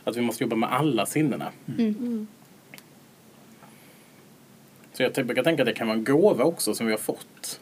Att 0.05 0.17
vi 0.17 0.21
måste 0.21 0.45
jobba 0.45 0.57
med 0.57 0.73
alla 0.73 1.07
sinnena. 1.07 1.53
Mm. 1.79 2.27
Så 4.93 5.03
jag 5.03 5.13
brukar 5.13 5.43
tänka 5.43 5.63
att 5.63 5.67
det 5.67 5.73
kan 5.73 5.87
vara 5.87 5.99
en 5.99 6.05
gåva 6.05 6.45
också 6.45 6.75
som 6.75 6.87
vi 6.87 6.93
har 6.93 6.99
fått. 6.99 7.61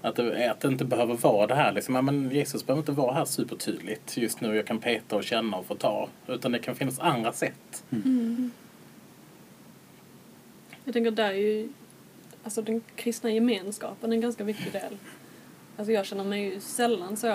Att 0.00 0.16
det, 0.16 0.50
att 0.50 0.60
det 0.60 0.68
inte 0.68 0.84
behöver 0.84 1.14
vara 1.14 1.46
det 1.46 1.54
här 1.54 1.72
liksom, 1.72 2.04
men 2.04 2.30
Jesus 2.30 2.66
behöver 2.66 2.80
inte 2.80 2.92
vara 2.92 3.14
här 3.14 3.24
supertydligt 3.24 4.16
just 4.16 4.40
nu. 4.40 4.56
Jag 4.56 4.66
kan 4.66 4.78
peta 4.78 5.16
och 5.16 5.24
känna 5.24 5.56
och 5.56 5.66
få 5.66 5.74
ta. 5.74 6.08
Utan 6.26 6.52
det 6.52 6.58
kan 6.58 6.74
finnas 6.74 6.98
andra 6.98 7.32
sätt. 7.32 7.84
Mm. 7.90 8.50
Jag 10.84 10.92
tänker 10.92 11.10
där 11.10 11.30
är 11.30 11.32
ju 11.32 11.68
alltså 12.44 12.62
den 12.62 12.82
kristna 12.96 13.30
gemenskapen 13.30 14.12
en 14.12 14.20
ganska 14.20 14.44
viktig 14.44 14.72
del. 14.72 14.96
Alltså 15.76 15.92
jag 15.92 16.06
känner 16.06 16.24
mig 16.24 16.44
ju 16.44 16.60
sällan 16.60 17.16
så 17.16 17.26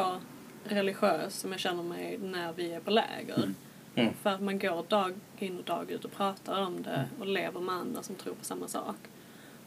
religiös 0.66 1.40
som 1.40 1.52
jag 1.52 1.60
känner 1.60 1.84
mig 1.84 2.18
när 2.18 2.54
vi 2.54 2.72
är 2.72 2.80
på 2.80 2.92
läger. 2.92 3.54
Mm. 3.96 4.14
För 4.14 4.30
att 4.30 4.42
man 4.42 4.60
går 4.60 4.86
dag 4.88 5.14
in 5.40 5.58
och 5.58 5.64
dag 5.64 5.92
ut 5.92 6.06
och 6.06 6.12
pratar 6.12 6.62
om 6.62 6.84
det 6.84 7.06
och 7.20 7.28
lever 7.28 7.60
med 7.60 7.76
andra 7.76 8.04
som 8.04 8.16
tror 8.16 8.34
på 8.34 8.46
samma 8.46 8.68
sak. 8.68 8.96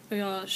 Och 0.09 0.17
jag 0.17 0.27
har 0.27 0.47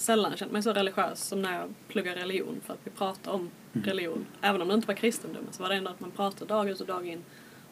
sällan 0.00 0.36
känt 0.36 0.52
mig 0.52 0.62
så 0.62 0.72
religiös 0.72 1.24
som 1.24 1.42
när 1.42 1.60
jag 1.60 1.74
pluggar 1.88 2.14
religion 2.14 2.60
för 2.64 2.72
att 2.72 2.80
vi 2.84 2.90
pratar 2.90 3.32
om 3.32 3.50
religion. 3.72 4.26
Även 4.40 4.62
om 4.62 4.68
det 4.68 4.74
inte 4.74 4.86
var 4.86 4.94
kristendom 4.94 5.46
så 5.50 5.62
var 5.62 5.70
det 5.70 5.76
ändå 5.76 5.90
att 5.90 6.00
man 6.00 6.10
pratar 6.10 6.46
dag 6.46 6.68
ut 6.68 6.80
och 6.80 6.86
dag 6.86 7.06
in 7.06 7.24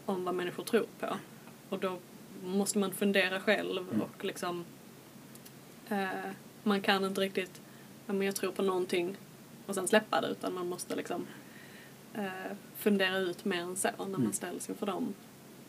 om 0.06 0.24
vad 0.24 0.34
människor 0.34 0.64
tror 0.64 0.86
på. 1.00 1.06
Och 1.68 1.78
då 1.78 1.98
måste 2.44 2.78
man 2.78 2.92
fundera 2.92 3.40
själv 3.40 4.02
och 4.02 4.24
liksom 4.24 4.64
eh, 5.88 6.30
man 6.62 6.80
kan 6.80 7.04
inte 7.04 7.20
riktigt, 7.20 7.60
ja 8.06 8.12
men 8.12 8.26
jag 8.26 8.36
tror 8.36 8.52
på 8.52 8.62
någonting 8.62 9.16
och 9.66 9.74
sen 9.74 9.88
släppa 9.88 10.20
det 10.20 10.28
utan 10.28 10.54
man 10.54 10.68
måste 10.68 10.96
liksom 10.96 11.26
eh, 12.18 12.56
fundera 12.76 13.18
ut 13.18 13.44
mer 13.44 13.60
än 13.60 13.76
så 13.76 13.88
när 13.98 14.18
man 14.18 14.32
ställs 14.32 14.68
inför 14.68 14.86
de 14.86 15.14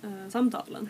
eh, 0.03 0.29
samtalen. 0.29 0.89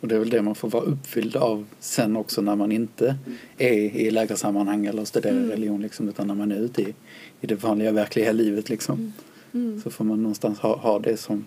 Och 0.00 0.08
det 0.08 0.14
är 0.14 0.18
väl 0.18 0.30
det 0.30 0.42
man 0.42 0.54
får 0.54 0.70
vara 0.70 0.82
uppfylld 0.84 1.36
av 1.36 1.66
sen 1.78 2.16
också 2.16 2.40
när 2.42 2.56
man 2.56 2.72
inte 2.72 3.16
är 3.58 3.72
i 3.72 4.10
lägersammanhang 4.10 4.86
eller 4.86 5.04
studerar 5.04 5.36
Mm. 5.36 5.50
religion 5.50 5.82
liksom, 5.82 6.08
utan 6.08 6.26
när 6.26 6.34
man 6.34 6.52
är 6.52 6.56
ute 6.56 6.82
i, 6.82 6.94
i 7.40 7.46
det 7.46 7.54
vanliga 7.54 7.92
verkliga 7.92 8.32
livet 8.32 8.68
liksom. 8.68 9.12
Mm. 9.52 9.80
Så 9.80 9.90
får 9.90 10.04
man 10.04 10.22
någonstans 10.22 10.58
ha, 10.58 10.76
ha 10.76 10.98
det 10.98 11.16
som, 11.16 11.44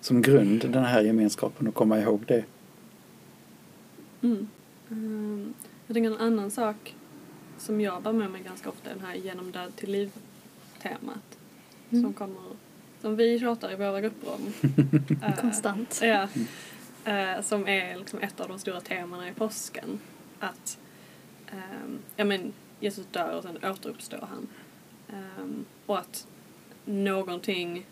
som 0.00 0.22
grund, 0.22 0.60
den 0.60 0.84
här 0.84 1.02
gemenskapen 1.02 1.68
och 1.68 1.74
komma 1.74 2.00
ihåg 2.00 2.24
det. 2.26 2.44
Mm. 4.22 4.48
Ehm, 4.90 5.54
jag 5.86 5.94
tänker 5.94 6.10
en 6.10 6.16
annan 6.18 6.50
sak 6.50 6.94
som 7.58 7.80
jag 7.80 8.02
bär 8.02 8.12
med 8.12 8.30
mig 8.30 8.42
ganska 8.42 8.68
ofta 8.68 8.90
är 8.90 8.94
den 8.94 9.04
här 9.04 9.14
genom 9.14 9.50
död 9.50 9.76
till 9.76 9.90
liv-temat. 9.90 11.37
Mm. 11.90 12.02
Som 12.04 12.12
kommer, 12.12 12.42
som 13.00 13.16
vi 13.16 13.38
tjatar 13.38 13.72
i 13.72 13.76
våra 13.76 14.00
grupper 14.00 14.28
om. 14.32 14.52
Eh, 15.22 15.36
Konstant. 15.40 16.00
Ja. 16.02 16.28
Eh, 17.04 17.42
som 17.42 17.68
är 17.68 17.96
liksom 17.96 18.18
ett 18.18 18.40
av 18.40 18.48
de 18.48 18.58
stora 18.58 18.80
temana 18.80 19.28
i 19.28 19.32
påsken. 19.32 20.00
Att 20.38 20.78
ja, 22.16 22.24
men 22.24 22.52
Jesus 22.80 23.06
dör 23.06 23.36
och 23.36 23.42
sen 23.42 23.58
återuppstår 23.64 24.28
han. 24.30 24.48
Ehm, 25.08 25.64
och 25.86 25.98
att 25.98 26.26
någonting 26.84 27.86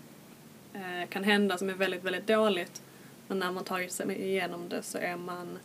eh, 0.73 1.09
kan 1.09 1.25
hända 1.25 1.59
som 1.59 1.71
är 1.71 1.75
väldigt, 1.75 2.05
väldigt 2.05 2.27
dåligt. 2.27 2.83
Men 3.29 3.39
när 3.39 3.53
man 3.53 3.65
tagit 3.65 3.93
sig 3.93 4.23
igenom 4.23 4.69
det 4.69 4.83
så 4.83 4.99
är 4.99 5.17
man 5.17 5.59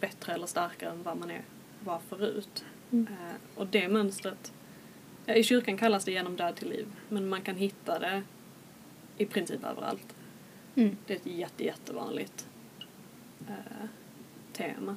bättre 0.00 0.32
eller 0.32 0.46
starkare 0.46 0.90
än 0.90 1.02
vad 1.02 1.16
man 1.16 1.30
är, 1.30 1.42
var 1.84 2.00
förut. 2.08 2.64
Mm. 2.90 3.06
Eh, 3.06 3.34
och 3.54 3.66
det 3.66 3.88
mönstret, 3.88 4.52
i 5.34 5.42
kyrkan 5.42 5.76
kallas 5.76 6.04
det 6.04 6.12
genom 6.12 6.36
död 6.36 6.56
till 6.56 6.68
liv. 6.68 6.86
Men 7.08 7.28
man 7.28 7.42
kan 7.42 7.56
hitta 7.56 7.98
det 7.98 8.22
i 9.18 9.26
princip 9.26 9.64
överallt. 9.64 10.14
Mm. 10.74 10.96
Det 11.06 11.12
är 11.12 11.16
ett 11.16 11.26
jätte, 11.26 11.64
jättevanligt 11.64 12.46
eh, 13.48 13.54
tema. 14.52 14.96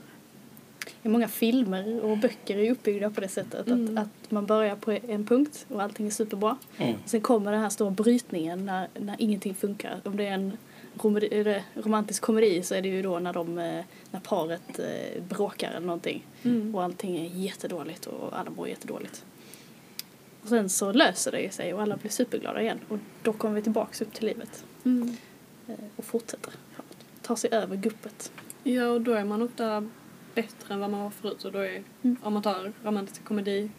I 1.03 1.09
många 1.09 1.27
filmer 1.27 2.01
och 2.01 2.17
böcker 2.17 2.57
är 2.57 2.71
uppbyggda 2.71 3.09
på 3.09 3.21
det 3.21 3.27
sättet 3.27 3.67
Mm. 3.67 3.97
att, 3.97 4.03
att 4.07 4.31
man 4.31 4.45
börjar 4.45 4.75
på 4.75 4.91
en 4.91 5.25
punkt 5.25 5.65
och 5.69 5.81
allting 5.81 6.07
är 6.07 6.11
superbra. 6.11 6.57
Mm. 6.77 6.95
Sen 7.05 7.21
kommer 7.21 7.51
den 7.51 7.61
här 7.61 7.69
stora 7.69 7.91
brytningen 7.91 8.65
när, 8.65 8.87
när 8.99 9.15
ingenting 9.19 9.55
funkar. 9.55 10.01
Om 10.03 10.17
det 10.17 10.25
är 10.27 10.31
en 10.33 10.57
eller 11.31 11.63
romantisk 11.75 12.21
komedi 12.21 12.63
så 12.63 12.75
är 12.75 12.81
det 12.81 12.87
ju 12.87 13.01
då 13.01 13.19
när, 13.19 13.33
de, 13.33 13.57
eh, 13.59 13.83
när 14.11 14.19
paret 14.19 14.79
eh, 14.79 15.23
bråkar 15.23 15.71
eller 15.71 15.85
någonting 15.87 16.25
Mm. 16.43 16.75
och 16.75 16.83
allting 16.83 17.17
är 17.17 17.25
jättedåligt 17.25 18.05
och 18.05 18.39
alla 18.39 18.49
mår 18.49 18.67
jättedåligt. 18.67 19.25
Och 20.43 20.49
sen 20.49 20.69
så 20.69 20.91
löser 20.91 21.31
det 21.31 21.53
sig 21.53 21.73
och 21.73 21.81
alla 21.81 21.97
blir 21.97 22.11
superglada 22.11 22.61
igen 22.61 22.79
och 22.89 22.97
då 23.23 23.33
kommer 23.33 23.55
vi 23.55 23.61
tillbaks 23.61 24.01
upp 24.01 24.13
till 24.13 24.25
livet 24.25 24.65
Mm. 24.85 25.17
eh, 25.67 25.75
och 25.95 26.05
fortsätter. 26.05 26.53
Tar 27.21 27.35
sig 27.35 27.49
över 27.53 27.75
guppet. 27.75 28.31
Ja, 28.63 28.87
och 28.87 29.01
då 29.01 29.13
är 29.13 29.25
man 29.25 29.41
ofta 29.41 29.89
bättre 30.35 30.73
än 30.73 30.79
vad 30.79 30.89
man 30.89 31.03
var 31.03 31.09
förut. 31.09 31.45
Och 31.45 31.51
då 31.51 31.59
är, 31.59 31.83
Mm. 32.01 32.17
Om 32.23 32.33
man 32.33 32.41
tar 32.43 32.73
romantisk 32.83 33.23
komedi 33.25 33.69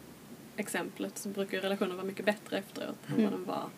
exemplet 0.56 1.18
så 1.18 1.28
brukar 1.28 1.61
relationen 1.61 1.97
vara 1.97 2.06
mycket 2.06 2.26
bättre 2.26 2.59
efteråt 2.59 2.97
än 3.09 3.14
Mm. 3.14 3.25
vad 3.25 3.33
den 3.33 3.44
var 3.44 3.68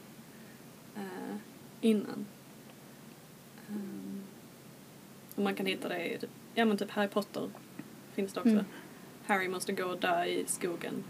eh, 0.96 1.36
innan. 1.80 2.26
Ehm, 3.68 4.22
och 5.34 5.42
man 5.42 5.54
kan 5.54 5.66
hitta 5.66 5.88
det 5.88 6.14
i 6.14 6.18
typ, 6.18 6.30
ja, 6.54 6.64
men 6.64 6.76
typ 6.78 6.90
Harry 6.90 7.08
Potter 7.08 7.50
finns 8.14 8.32
det 8.32 8.40
också. 8.40 8.50
Mm. 8.50 8.64
Harry 9.26 9.48
måste 9.48 9.72
gå 9.72 9.84
och 9.84 10.00
dö 10.00 10.24
i 10.24 10.44
skogen. 10.46 11.04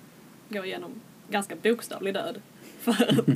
Gå 0.48 0.64
igenom 0.64 1.00
ganska 1.30 1.56
bokstavlig 1.56 2.14
död 2.14 2.40
för 2.80 2.92
att 2.92 3.28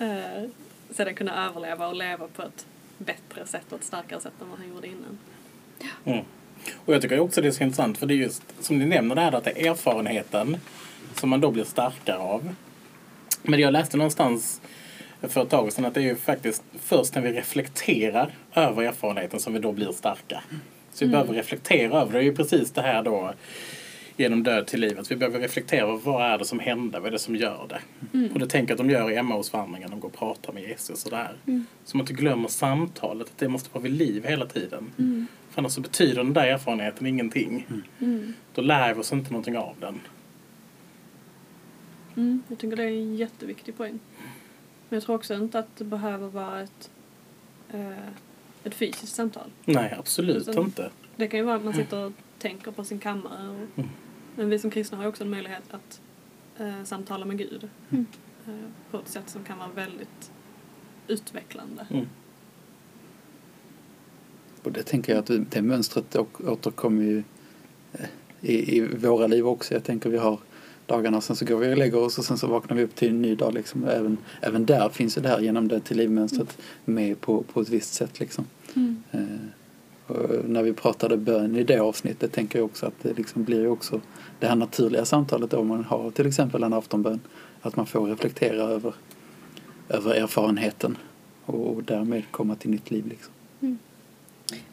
eh, 0.00 0.48
sedan 0.90 1.14
kunna 1.14 1.46
överleva 1.46 1.88
och 1.88 1.96
leva 1.96 2.28
på 2.28 2.42
ett 2.42 2.66
bättre 2.98 3.46
sätt 3.46 3.72
och 3.72 3.78
ett 3.78 3.84
starkare 3.84 4.20
sätt 4.20 4.32
än 4.42 4.50
vad 4.50 4.58
han 4.58 4.68
gjorde 4.68 4.86
innan. 4.86 5.18
Mm. 6.04 6.24
Och 6.76 6.94
jag 6.94 7.02
tycker 7.02 7.20
också 7.20 7.40
det 7.40 7.48
är 7.48 7.52
så 7.52 7.62
intressant 7.62 7.98
för 7.98 8.06
det 8.06 8.14
är 8.14 8.16
just 8.16 8.42
som 8.60 8.78
ni 8.78 8.86
nämner 8.86 9.14
det 9.14 9.20
här 9.20 9.32
att 9.32 9.44
det 9.44 9.50
är 9.50 9.70
erfarenheten 9.70 10.56
som 11.14 11.30
man 11.30 11.40
då 11.40 11.50
blir 11.50 11.64
starkare 11.64 12.18
av. 12.18 12.54
Men 13.42 13.60
jag 13.60 13.72
läste 13.72 13.96
någonstans 13.96 14.60
för 15.20 15.42
ett 15.42 15.50
tag 15.50 15.72
sedan 15.72 15.84
att 15.84 15.94
det 15.94 16.00
är 16.00 16.04
ju 16.04 16.16
faktiskt 16.16 16.62
först 16.80 17.14
när 17.14 17.22
vi 17.22 17.32
reflekterar 17.32 18.34
över 18.54 18.82
erfarenheten 18.82 19.40
som 19.40 19.52
vi 19.52 19.58
då 19.58 19.72
blir 19.72 19.92
starka. 19.92 20.42
Så 20.92 21.04
vi 21.04 21.10
behöver 21.10 21.34
reflektera 21.34 22.00
över 22.00 22.12
det. 22.12 22.18
Det 22.18 22.22
är 22.22 22.24
ju 22.24 22.36
precis 22.36 22.70
det 22.70 22.82
här 22.82 23.02
då 23.02 23.34
genom 24.20 24.42
död 24.42 24.66
till 24.66 24.80
livet. 24.80 25.10
Vi 25.10 25.16
behöver 25.16 25.40
reflektera 25.40 25.82
över 25.82 25.96
vad 25.96 26.22
är 26.32 26.38
det 26.38 26.44
som 26.44 26.58
hände, 26.58 26.98
vad 27.00 27.06
är 27.08 27.10
det 27.12 27.18
som 27.18 27.36
gör 27.36 27.66
det. 27.68 27.80
Och 28.32 28.38
det 28.38 28.46
tänker 28.46 28.74
att 28.74 28.78
de 28.78 28.90
gör 28.90 29.10
i 29.10 29.16
Emmausvandringen, 29.16 29.90
de 29.90 30.00
går 30.00 30.08
och 30.08 30.14
pratar 30.14 30.52
med 30.52 30.62
Jesus 30.62 31.04
och 31.04 31.10
där. 31.10 31.36
Så 31.84 31.96
man 31.96 32.02
inte 32.02 32.12
glömmer 32.12 32.48
samtalet, 32.48 33.26
att 33.26 33.38
det 33.38 33.48
måste 33.48 33.70
vara 33.72 33.82
vid 33.82 33.92
liv 33.92 34.24
hela 34.26 34.46
tiden. 34.46 34.92
För 35.50 35.60
annars 35.60 35.72
så 35.72 35.80
betyder 35.80 36.16
den 36.24 36.32
där 36.32 36.46
erfarenheten 36.46 37.06
ingenting. 37.06 37.66
Då 38.54 38.62
lär 38.62 38.94
vi 38.94 39.00
oss 39.00 39.12
inte 39.12 39.30
någonting 39.30 39.56
av 39.58 39.74
den. 39.80 40.00
Mm, 42.16 42.42
jag 42.48 42.58
tycker 42.58 42.76
det 42.76 42.82
är 42.84 42.88
en 42.88 43.16
jätteviktig 43.16 43.76
poäng. 43.76 43.98
Men 44.88 44.96
jag 44.96 45.02
tror 45.02 45.16
också 45.16 45.34
inte 45.34 45.58
att 45.58 45.76
det 45.76 45.84
behöver 45.84 46.28
vara 46.28 46.60
ett, 46.60 46.90
eh, 47.72 48.08
ett 48.64 48.74
fysiskt 48.74 49.14
samtal. 49.14 49.50
Nej, 49.64 49.94
absolut 49.98 50.48
Utan- 50.48 50.64
inte. 50.64 50.90
Det 51.16 51.28
kan 51.28 51.38
ju 51.40 51.44
vara 51.44 51.56
att 51.56 51.64
man 51.64 51.74
sitter 51.74 52.04
och 52.06 52.12
tänker 52.38 52.70
på 52.70 52.84
sin 52.84 52.98
kammare. 52.98 53.48
Och, 53.48 53.78
Mm. 53.78 53.90
Men 54.36 54.50
vi 54.50 54.58
som 54.58 54.70
kristna 54.70 54.98
har 54.98 55.06
också 55.06 55.24
en 55.24 55.30
möjlighet 55.30 55.62
att 55.70 56.00
eh, 56.58 56.84
samtala 56.84 57.24
med 57.24 57.38
Gud. 57.38 57.68
Mm. 57.90 58.06
Eh, 58.46 58.54
på 58.90 58.96
ett 58.96 59.08
sätt 59.08 59.30
som 59.30 59.44
kan 59.44 59.58
vara 59.58 59.68
väldigt 59.74 60.30
utvecklande. 61.08 61.86
Mm. 61.90 62.06
Och 64.62 64.72
det 64.72 64.82
tänker 64.82 65.12
jag 65.14 65.18
att 65.18 65.50
det 65.50 65.62
mönstret 65.62 66.16
återkommer 66.38 67.02
ju 67.02 67.22
eh, 67.92 68.06
i, 68.40 68.76
i 68.76 68.80
våra 68.80 69.26
liv 69.26 69.46
också. 69.46 69.74
Jag 69.74 69.84
tänker 69.84 70.10
vi 70.10 70.18
har 70.18 70.38
dagarna 70.86 71.20
sen 71.20 71.36
så 71.36 71.44
går 71.44 71.56
vi 71.56 71.72
och 71.72 71.78
lägger 71.78 71.98
oss 71.98 72.18
och 72.18 72.24
sen 72.24 72.38
så 72.38 72.46
vaknar 72.46 72.76
vi 72.76 72.82
upp 72.82 72.94
till 72.94 73.08
en 73.08 73.22
ny 73.22 73.34
dag 73.34 73.54
liksom. 73.54 73.84
Även, 73.84 74.18
även 74.40 74.66
där 74.66 74.88
finns 74.88 75.18
ju 75.18 75.22
det 75.22 75.28
här 75.28 75.40
genom 75.40 75.68
det 75.68 75.80
till 75.80 75.96
livmönstret 75.96 76.58
med 76.84 77.20
på, 77.20 77.42
på 77.42 77.60
ett 77.60 77.68
visst 77.68 77.94
sätt 77.94 78.20
liksom. 78.20 78.46
Mm. 78.74 79.02
Eh, 79.10 79.46
när 80.44 80.62
vi 80.62 80.72
pratade 80.72 81.16
bön 81.16 81.56
i 81.56 81.64
det 81.64 81.78
avsnittet 81.78 82.32
tänker 82.32 82.58
jag 82.58 82.66
också 82.66 82.86
att 82.86 83.02
det 83.02 83.12
liksom 83.16 83.44
blir 83.44 83.66
också 83.66 84.00
det 84.38 84.46
här 84.46 84.56
naturliga 84.56 85.04
samtalet 85.04 85.50
då 85.50 85.64
man 85.64 85.84
har 85.84 86.10
till 86.10 86.26
exempel 86.26 86.62
en 86.62 86.72
aftonbön. 86.72 87.20
Att 87.62 87.76
man 87.76 87.86
får 87.86 88.06
reflektera 88.06 88.62
över, 88.62 88.94
över 89.88 90.14
erfarenheten 90.14 90.96
och 91.44 91.82
därmed 91.82 92.22
komma 92.30 92.54
till 92.54 92.70
nytt 92.70 92.90
liv 92.90 93.06
liksom. 93.06 93.32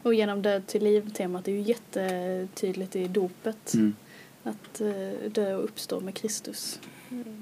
Och 0.02 0.14
genom 0.14 0.42
död 0.42 0.66
till 0.66 0.84
liv-temat 0.84 1.48
är 1.48 1.52
ju 1.52 1.60
jättetydligt 1.60 2.96
i 2.96 3.08
dopet. 3.08 3.74
Mm. 3.74 3.94
Att 4.42 4.80
eh, 4.80 5.30
dö 5.30 5.54
och 5.54 5.64
uppstå 5.64 6.00
med 6.00 6.14
Kristus. 6.14 6.80
Eh, 7.10 7.32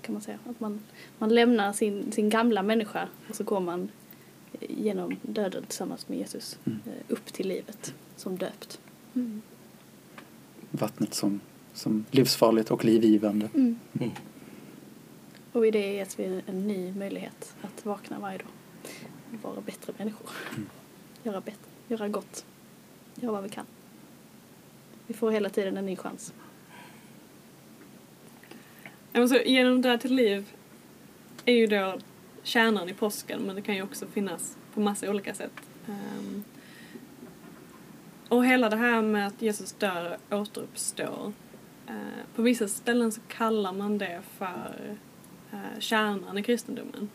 kan 0.00 0.12
man 0.12 0.22
säga. 0.22 0.38
Att 0.50 0.60
man, 0.60 0.80
man 1.18 1.34
lämnar 1.34 1.72
sin, 1.72 2.12
sin 2.12 2.30
gamla 2.30 2.62
människa 2.62 3.08
och 3.28 3.36
så 3.36 3.44
går 3.44 3.60
man 3.60 3.88
genom 4.60 5.16
döden 5.22 5.64
tillsammans 5.64 6.08
med 6.08 6.18
Jesus 6.18 6.58
Mm. 6.64 6.78
eh, 6.86 6.92
upp 7.08 7.24
till 7.26 7.48
livet 7.48 7.94
som 8.16 8.38
döpt. 8.38 8.80
Vattnet 10.70 11.14
som, 11.14 11.40
som 11.74 12.04
livsfarligt 12.10 12.70
och 12.70 12.84
livgivande. 12.84 13.48
Mm. 13.54 13.78
Mm. 14.00 14.10
Och 15.52 15.66
i 15.66 15.70
det 15.70 15.92
ges 15.94 16.18
vi 16.18 16.42
en 16.46 16.68
ny 16.68 16.92
möjlighet 16.92 17.54
att 17.62 17.86
vakna 17.86 18.18
varje 18.18 18.38
dag. 18.38 18.46
Och 19.32 19.42
vara 19.42 19.60
bättre 19.60 19.92
människor. 19.98 20.30
Göra 21.22 21.40
bättre, 21.40 21.60
göra 21.88 22.08
gott. 22.08 22.44
Göra 23.14 23.32
vad 23.32 23.42
vi 23.42 23.48
kan. 23.48 23.66
Vi 25.06 25.14
får 25.14 25.30
hela 25.30 25.48
tiden 25.50 25.76
en 25.76 25.86
ny 25.86 25.96
chans. 25.96 26.32
Ja, 29.12 29.20
men 29.20 29.28
så 29.28 29.36
genom 29.36 29.82
det 29.82 29.98
till 29.98 30.14
liv 30.14 30.52
är 31.44 31.52
ju 31.54 31.66
då 31.66 31.98
kärnan 32.46 32.88
i 32.88 32.92
påsken 32.94 33.42
men 33.42 33.56
det 33.56 33.62
kan 33.62 33.74
ju 33.74 33.82
också 33.82 34.06
finnas 34.06 34.56
på 34.74 34.80
massa 34.80 35.10
olika 35.10 35.34
sätt. 35.34 35.52
Ehm, 35.88 36.44
och 38.28 38.46
hela 38.46 38.68
det 38.70 38.76
här 38.76 39.02
med 39.02 39.26
att 39.26 39.42
Jesus 39.42 39.72
dör 39.72 40.16
och 40.28 40.38
återuppstår. 40.40 41.32
eh, 41.86 41.94
på 42.34 42.42
vissa 42.42 42.68
ställen 42.68 43.12
så 43.12 43.20
kallar 43.28 43.72
man 43.72 43.98
det 43.98 44.20
för 44.38 44.96
uh, 45.52 45.80
kärnan 45.80 46.38
i 46.38 46.42
kristendomen. 46.42 47.08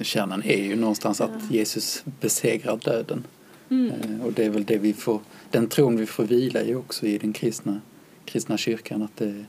Kärnan 0.00 0.42
är 0.42 0.64
ju 0.64 0.76
någonstans 0.76 1.20
att 1.20 1.30
Ja. 1.34 1.56
Jesus 1.56 2.04
besegrar 2.20 2.76
döden. 2.76 3.26
Mm. 3.68 3.90
Eh, 3.92 4.26
Och 4.26 4.32
det 4.32 4.44
är 4.44 4.50
väl 4.50 4.64
det 4.64 4.78
vi 4.78 4.92
får, 4.92 5.20
den 5.50 5.68
tron 5.68 5.96
vi 5.96 6.06
får 6.06 6.24
vila 6.24 6.62
i 6.62 6.74
också 6.74 7.06
i 7.06 7.18
den 7.18 7.32
kristna, 7.32 7.80
kristna 8.24 8.56
kyrkan. 8.58 9.02
Att 9.02 9.16
det, 9.16 9.44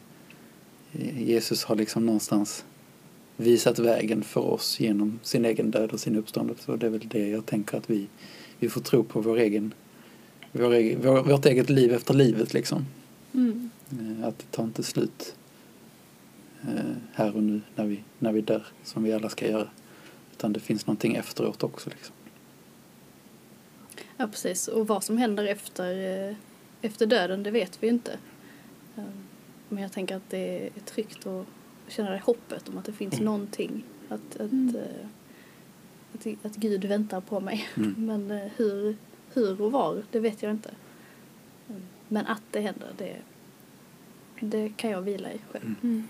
Jesus 1.17 1.63
har 1.63 1.76
liksom 1.76 2.06
någonstans 2.06 2.65
visat 3.41 3.80
vägen 3.80 4.23
för 4.23 4.41
oss 4.41 4.80
genom 4.80 5.19
sin 5.23 5.45
egen 5.45 5.71
död 5.71 5.91
och 5.91 5.99
sin 5.99 6.15
uppståndelse. 6.15 6.71
Och 6.71 6.80
det 6.80 6.86
är 6.86 6.89
väl 6.89 7.08
det 7.08 7.27
jag 7.27 7.45
tänker 7.45 7.77
att 7.77 7.89
vi, 7.89 8.08
vi 8.60 8.69
får 8.69 8.82
tro 8.82 9.04
på 9.04 9.21
vår 9.21 9.38
egen, 9.38 9.73
vår 10.51 10.73
egen, 10.73 11.01
vår, 11.01 11.23
vårt 11.23 11.45
eget 11.45 11.69
liv 11.69 11.93
efter 11.93 12.13
livet 12.13 12.54
liksom. 12.54 12.86
Mm. 13.34 13.69
Eh, 13.91 14.27
Att 14.27 14.39
det 14.39 14.45
tar 14.51 14.63
inte 14.63 14.84
slut 14.84 15.36
eh, 16.62 16.95
här 17.13 17.36
och 17.36 17.43
nu 17.43 17.62
när 17.75 17.86
vi, 17.86 18.04
när 18.19 18.32
vi 18.32 18.41
dör 18.41 18.65
som 18.84 19.04
vi 19.04 19.13
alla 19.13 19.30
ska 19.30 19.49
göra. 19.49 19.67
Utan 20.32 20.54
det 20.54 20.60
finns 20.60 20.88
någonting 20.88 21.15
efteråt 21.15 21.63
också 21.63 21.89
liksom. 21.89 22.15
Ja, 24.17 24.27
precis. 24.27 24.67
Och 24.67 24.88
vad 24.88 25.04
som 25.04 25.17
händer 25.17 25.45
efter, 25.45 26.27
eh, 26.30 26.36
efter 26.82 27.06
döden, 27.06 27.43
det 27.43 27.51
vet 27.51 27.84
vi 27.84 27.88
ju 27.88 27.93
inte. 27.93 28.17
Men 29.69 29.84
jag 29.84 29.91
tänker 29.91 30.15
att 30.15 30.30
det 30.30 30.65
är 30.65 30.82
tryggt 30.86 31.25
att 31.25 31.45
känna 31.91 32.10
det 32.12 32.19
hoppet 32.19 32.69
om 32.69 32.77
att 32.77 32.86
det 32.86 32.93
finns 32.93 33.13
Mm. 33.13 33.25
någonting. 33.25 33.84
Att, 34.10 34.36
att, 34.36 34.51
Mm. 34.51 34.75
eh, 34.75 35.06
att, 36.13 36.45
att 36.45 36.56
Gud 36.56 36.86
väntar 36.86 37.21
på 37.21 37.39
mig. 37.39 37.67
Mm. 37.77 37.93
Men 38.06 38.32
eh, 38.32 38.51
hur, 38.56 38.95
hur 39.34 39.62
och 39.62 39.71
var, 39.71 40.04
det 40.12 40.19
vet 40.19 40.41
jag 40.43 40.51
inte. 40.51 40.71
Mm. 41.69 41.82
Men 42.08 42.25
att 42.27 42.43
det 42.51 42.60
händer, 42.62 42.89
det, 42.97 43.17
det 44.39 44.69
kan 44.77 44.89
jag 44.91 45.01
vila 45.01 45.32
i 45.34 45.39
själv. 45.51 45.73
Mm. 45.84 46.08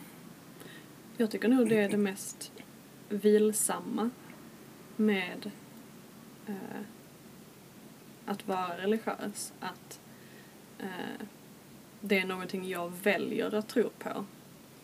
Jag 1.18 1.32
tycker 1.32 1.48
nog 1.50 1.70
det 1.70 1.78
är 1.82 1.90
det 1.90 1.98
mest 1.98 2.52
vilsamma 3.10 4.10
med 4.96 5.52
eh, 6.48 6.56
att 8.26 8.48
vara 8.48 8.78
religiös. 8.78 9.54
Att 9.60 10.00
eh, 10.80 11.26
det 12.02 12.20
är 12.20 12.26
någonting 12.26 12.70
jag 12.70 12.90
väljer 13.04 13.56
att 13.56 13.68
tro 13.68 13.90
på 14.00 14.26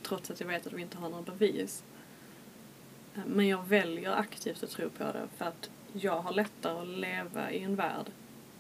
trots 0.08 0.32
att 0.32 0.40
jag 0.40 0.48
vet 0.48 0.68
att 0.68 0.74
vi 0.74 0.82
inte 0.82 0.98
har 0.98 1.10
några 1.10 1.24
bevis. 1.24 1.84
Eh, 3.16 3.22
men 3.26 3.48
jag 3.48 3.68
väljer 3.68 4.12
aktivt 4.12 4.64
att 4.64 4.70
tro 4.70 4.90
på 4.90 5.04
det 5.04 5.28
för 5.38 5.46
att 5.46 5.70
jag 5.94 6.22
har 6.22 6.32
lättare 6.34 6.80
att 6.80 6.88
leva 6.88 7.52
i 7.52 7.64
en 7.64 7.76
värld 7.76 8.12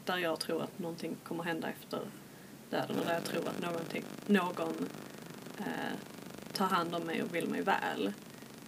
där 0.06 0.18
jag 0.18 0.40
tror 0.40 0.64
att 0.64 0.80
någonting 0.80 1.16
kommer 1.24 1.44
hända 1.44 1.68
efter 1.70 2.00
döden 2.70 3.00
och 3.00 3.06
där 3.06 3.14
jag 3.14 3.24
tror 3.24 3.48
att 3.48 3.62
någonting, 3.62 4.04
någon 4.26 4.90
eh, 5.58 5.98
tar 6.54 6.66
hand 6.66 6.96
om 6.96 7.04
mig 7.04 7.24
och 7.24 7.36
vill 7.36 7.48
mig 7.48 7.62
väl. 7.62 8.14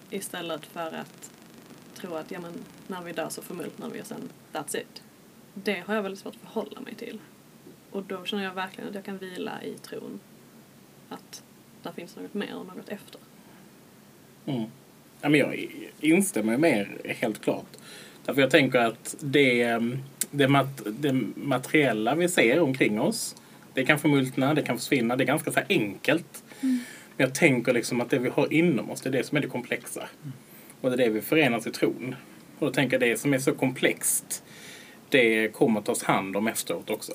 Istället 0.09 0.65
för 0.65 0.95
att 0.95 1.31
tro 1.93 2.15
att 2.15 2.31
ja, 2.31 2.39
men, 2.39 2.53
när 2.87 3.01
vi 3.01 3.11
dör 3.11 3.29
så 3.29 3.41
förmultnar 3.41 3.89
vi 3.89 4.01
och 4.01 4.05
sen 4.05 4.29
that's 4.53 4.77
it. 4.77 5.03
Det 5.53 5.79
har 5.79 5.95
jag 5.95 6.03
väldigt 6.03 6.19
svårt 6.19 6.35
att 6.35 6.41
förhålla 6.41 6.81
mig 6.81 6.95
till. 6.95 7.19
Och 7.91 8.03
då 8.03 8.25
känner 8.25 8.43
jag 8.43 8.53
verkligen 8.53 8.89
att 8.89 8.95
jag 8.95 9.05
kan 9.05 9.17
vila 9.17 9.63
i 9.63 9.77
tron 9.77 10.19
att 11.09 11.43
där 11.83 11.91
finns 11.91 12.15
något 12.15 12.33
mer 12.33 12.55
och 12.55 12.65
något 12.65 12.89
efter. 12.89 13.21
Mm. 14.45 14.63
Ja, 15.21 15.29
men 15.29 15.39
jag 15.39 15.67
instämmer 15.99 16.57
med 16.57 16.71
er 17.05 17.13
helt 17.13 17.41
klart. 17.41 17.77
Därför 18.25 18.41
jag 18.41 18.51
tänker 18.51 18.79
att 18.79 19.15
det, 19.19 19.79
det, 20.31 20.47
mat, 20.47 20.81
det 20.85 21.13
materiella 21.35 22.15
vi 22.15 22.29
ser 22.29 22.59
omkring 22.59 22.99
oss, 22.99 23.35
det 23.73 23.85
kan 23.85 23.99
förmultna, 23.99 24.53
det 24.53 24.61
kan 24.61 24.77
försvinna, 24.77 25.15
det 25.15 25.23
är 25.23 25.25
ganska 25.25 25.51
så 25.51 25.59
enkelt. 25.69 26.43
Men 26.61 26.81
jag 27.17 27.35
tänker 27.35 27.73
liksom 27.73 28.01
att 28.01 28.09
det 28.09 28.19
vi 28.19 28.29
har 28.29 28.53
inom 28.53 28.91
oss, 28.91 29.01
det 29.01 29.09
är 29.09 29.11
det 29.11 29.23
som 29.23 29.37
är 29.37 29.41
det 29.41 29.47
komplexa. 29.47 30.07
Och 30.81 30.89
det 30.89 30.95
är 30.95 31.07
det 31.07 31.09
vi 31.09 31.21
förenas 31.21 31.67
i 31.67 31.71
tron. 31.71 32.15
Och 32.59 32.65
då 32.67 32.73
tänker 32.73 32.93
jag 32.93 33.09
det 33.09 33.19
som 33.19 33.33
är 33.33 33.39
så 33.39 33.53
komplext, 33.53 34.43
det 35.09 35.47
kommer 35.53 35.81
tas 35.81 36.03
hand 36.03 36.37
om 36.37 36.47
efteråt 36.47 36.89
också. 36.89 37.13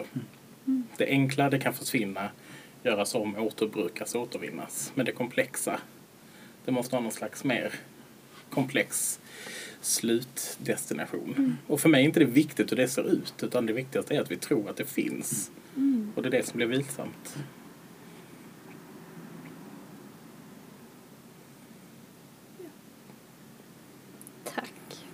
Det 0.96 1.07
enkla, 1.07 1.50
det 1.50 1.59
kan 1.59 1.74
försvinna, 1.74 2.29
göras 2.85 3.14
om, 3.14 3.37
återbrukas, 3.37 4.14
återvinnas. 4.14 4.92
Men 4.94 5.07
det 5.07 5.12
komplexa, 5.12 5.81
det 6.64 6.73
måste 6.73 6.97
ha 6.97 7.01
någon 7.01 7.12
slags 7.12 7.44
mer 7.44 7.73
komplex 8.51 9.20
slutdestination. 9.81 11.57
Och 11.66 11.81
för 11.81 11.88
mig 11.88 12.01
är 12.01 12.05
inte 12.05 12.20
det 12.20 12.27
viktigt 12.27 12.73
hur 12.73 12.77
det 12.77 12.88
ser 12.88 13.11
ut 13.11 13.42
utan 13.42 13.66
det 13.66 13.73
viktigaste 13.73 14.16
är 14.16 14.20
att 14.20 14.31
vi 14.31 14.37
tror 14.37 14.70
att 14.70 14.77
det 14.77 14.85
finns. 14.85 15.51
Och 16.14 16.23
det 16.23 16.29
är 16.29 16.31
det 16.31 16.47
som 16.47 16.57
blir 16.57 16.66
vilsamt. 16.66 17.37
Tack 24.44 24.73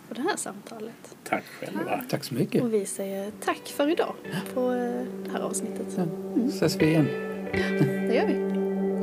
för 0.08 0.14
det 0.14 0.22
här 0.22 0.36
samtalet. 0.36 1.16
Tack 1.24 1.44
själva. 1.44 2.04
Tack 2.08 2.24
så 2.24 2.34
mycket. 2.34 2.62
Och 2.62 2.74
vi 2.74 2.86
säger 2.86 3.32
tack 3.40 3.68
för 3.68 3.88
idag 3.88 4.14
på 4.54 4.72
eh, 4.72 5.24
det 5.24 5.30
här 5.32 5.40
avsnittet. 5.40 5.92
Så 5.92 6.06
ses 6.48 6.76
vi 6.76 6.86
igen. 6.86 7.29
Det 7.52 8.14
gör 8.14 8.26
vi. 8.26 8.34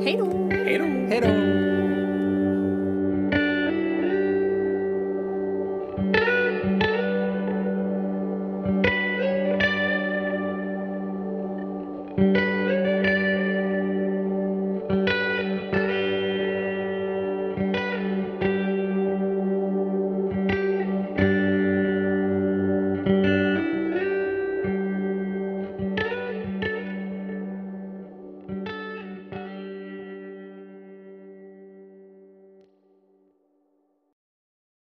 Hej 0.04 0.16
då! 0.18 0.48
Hej 0.50 0.78
då! 0.78 0.84
Hej 0.84 1.20
då! 1.20 1.97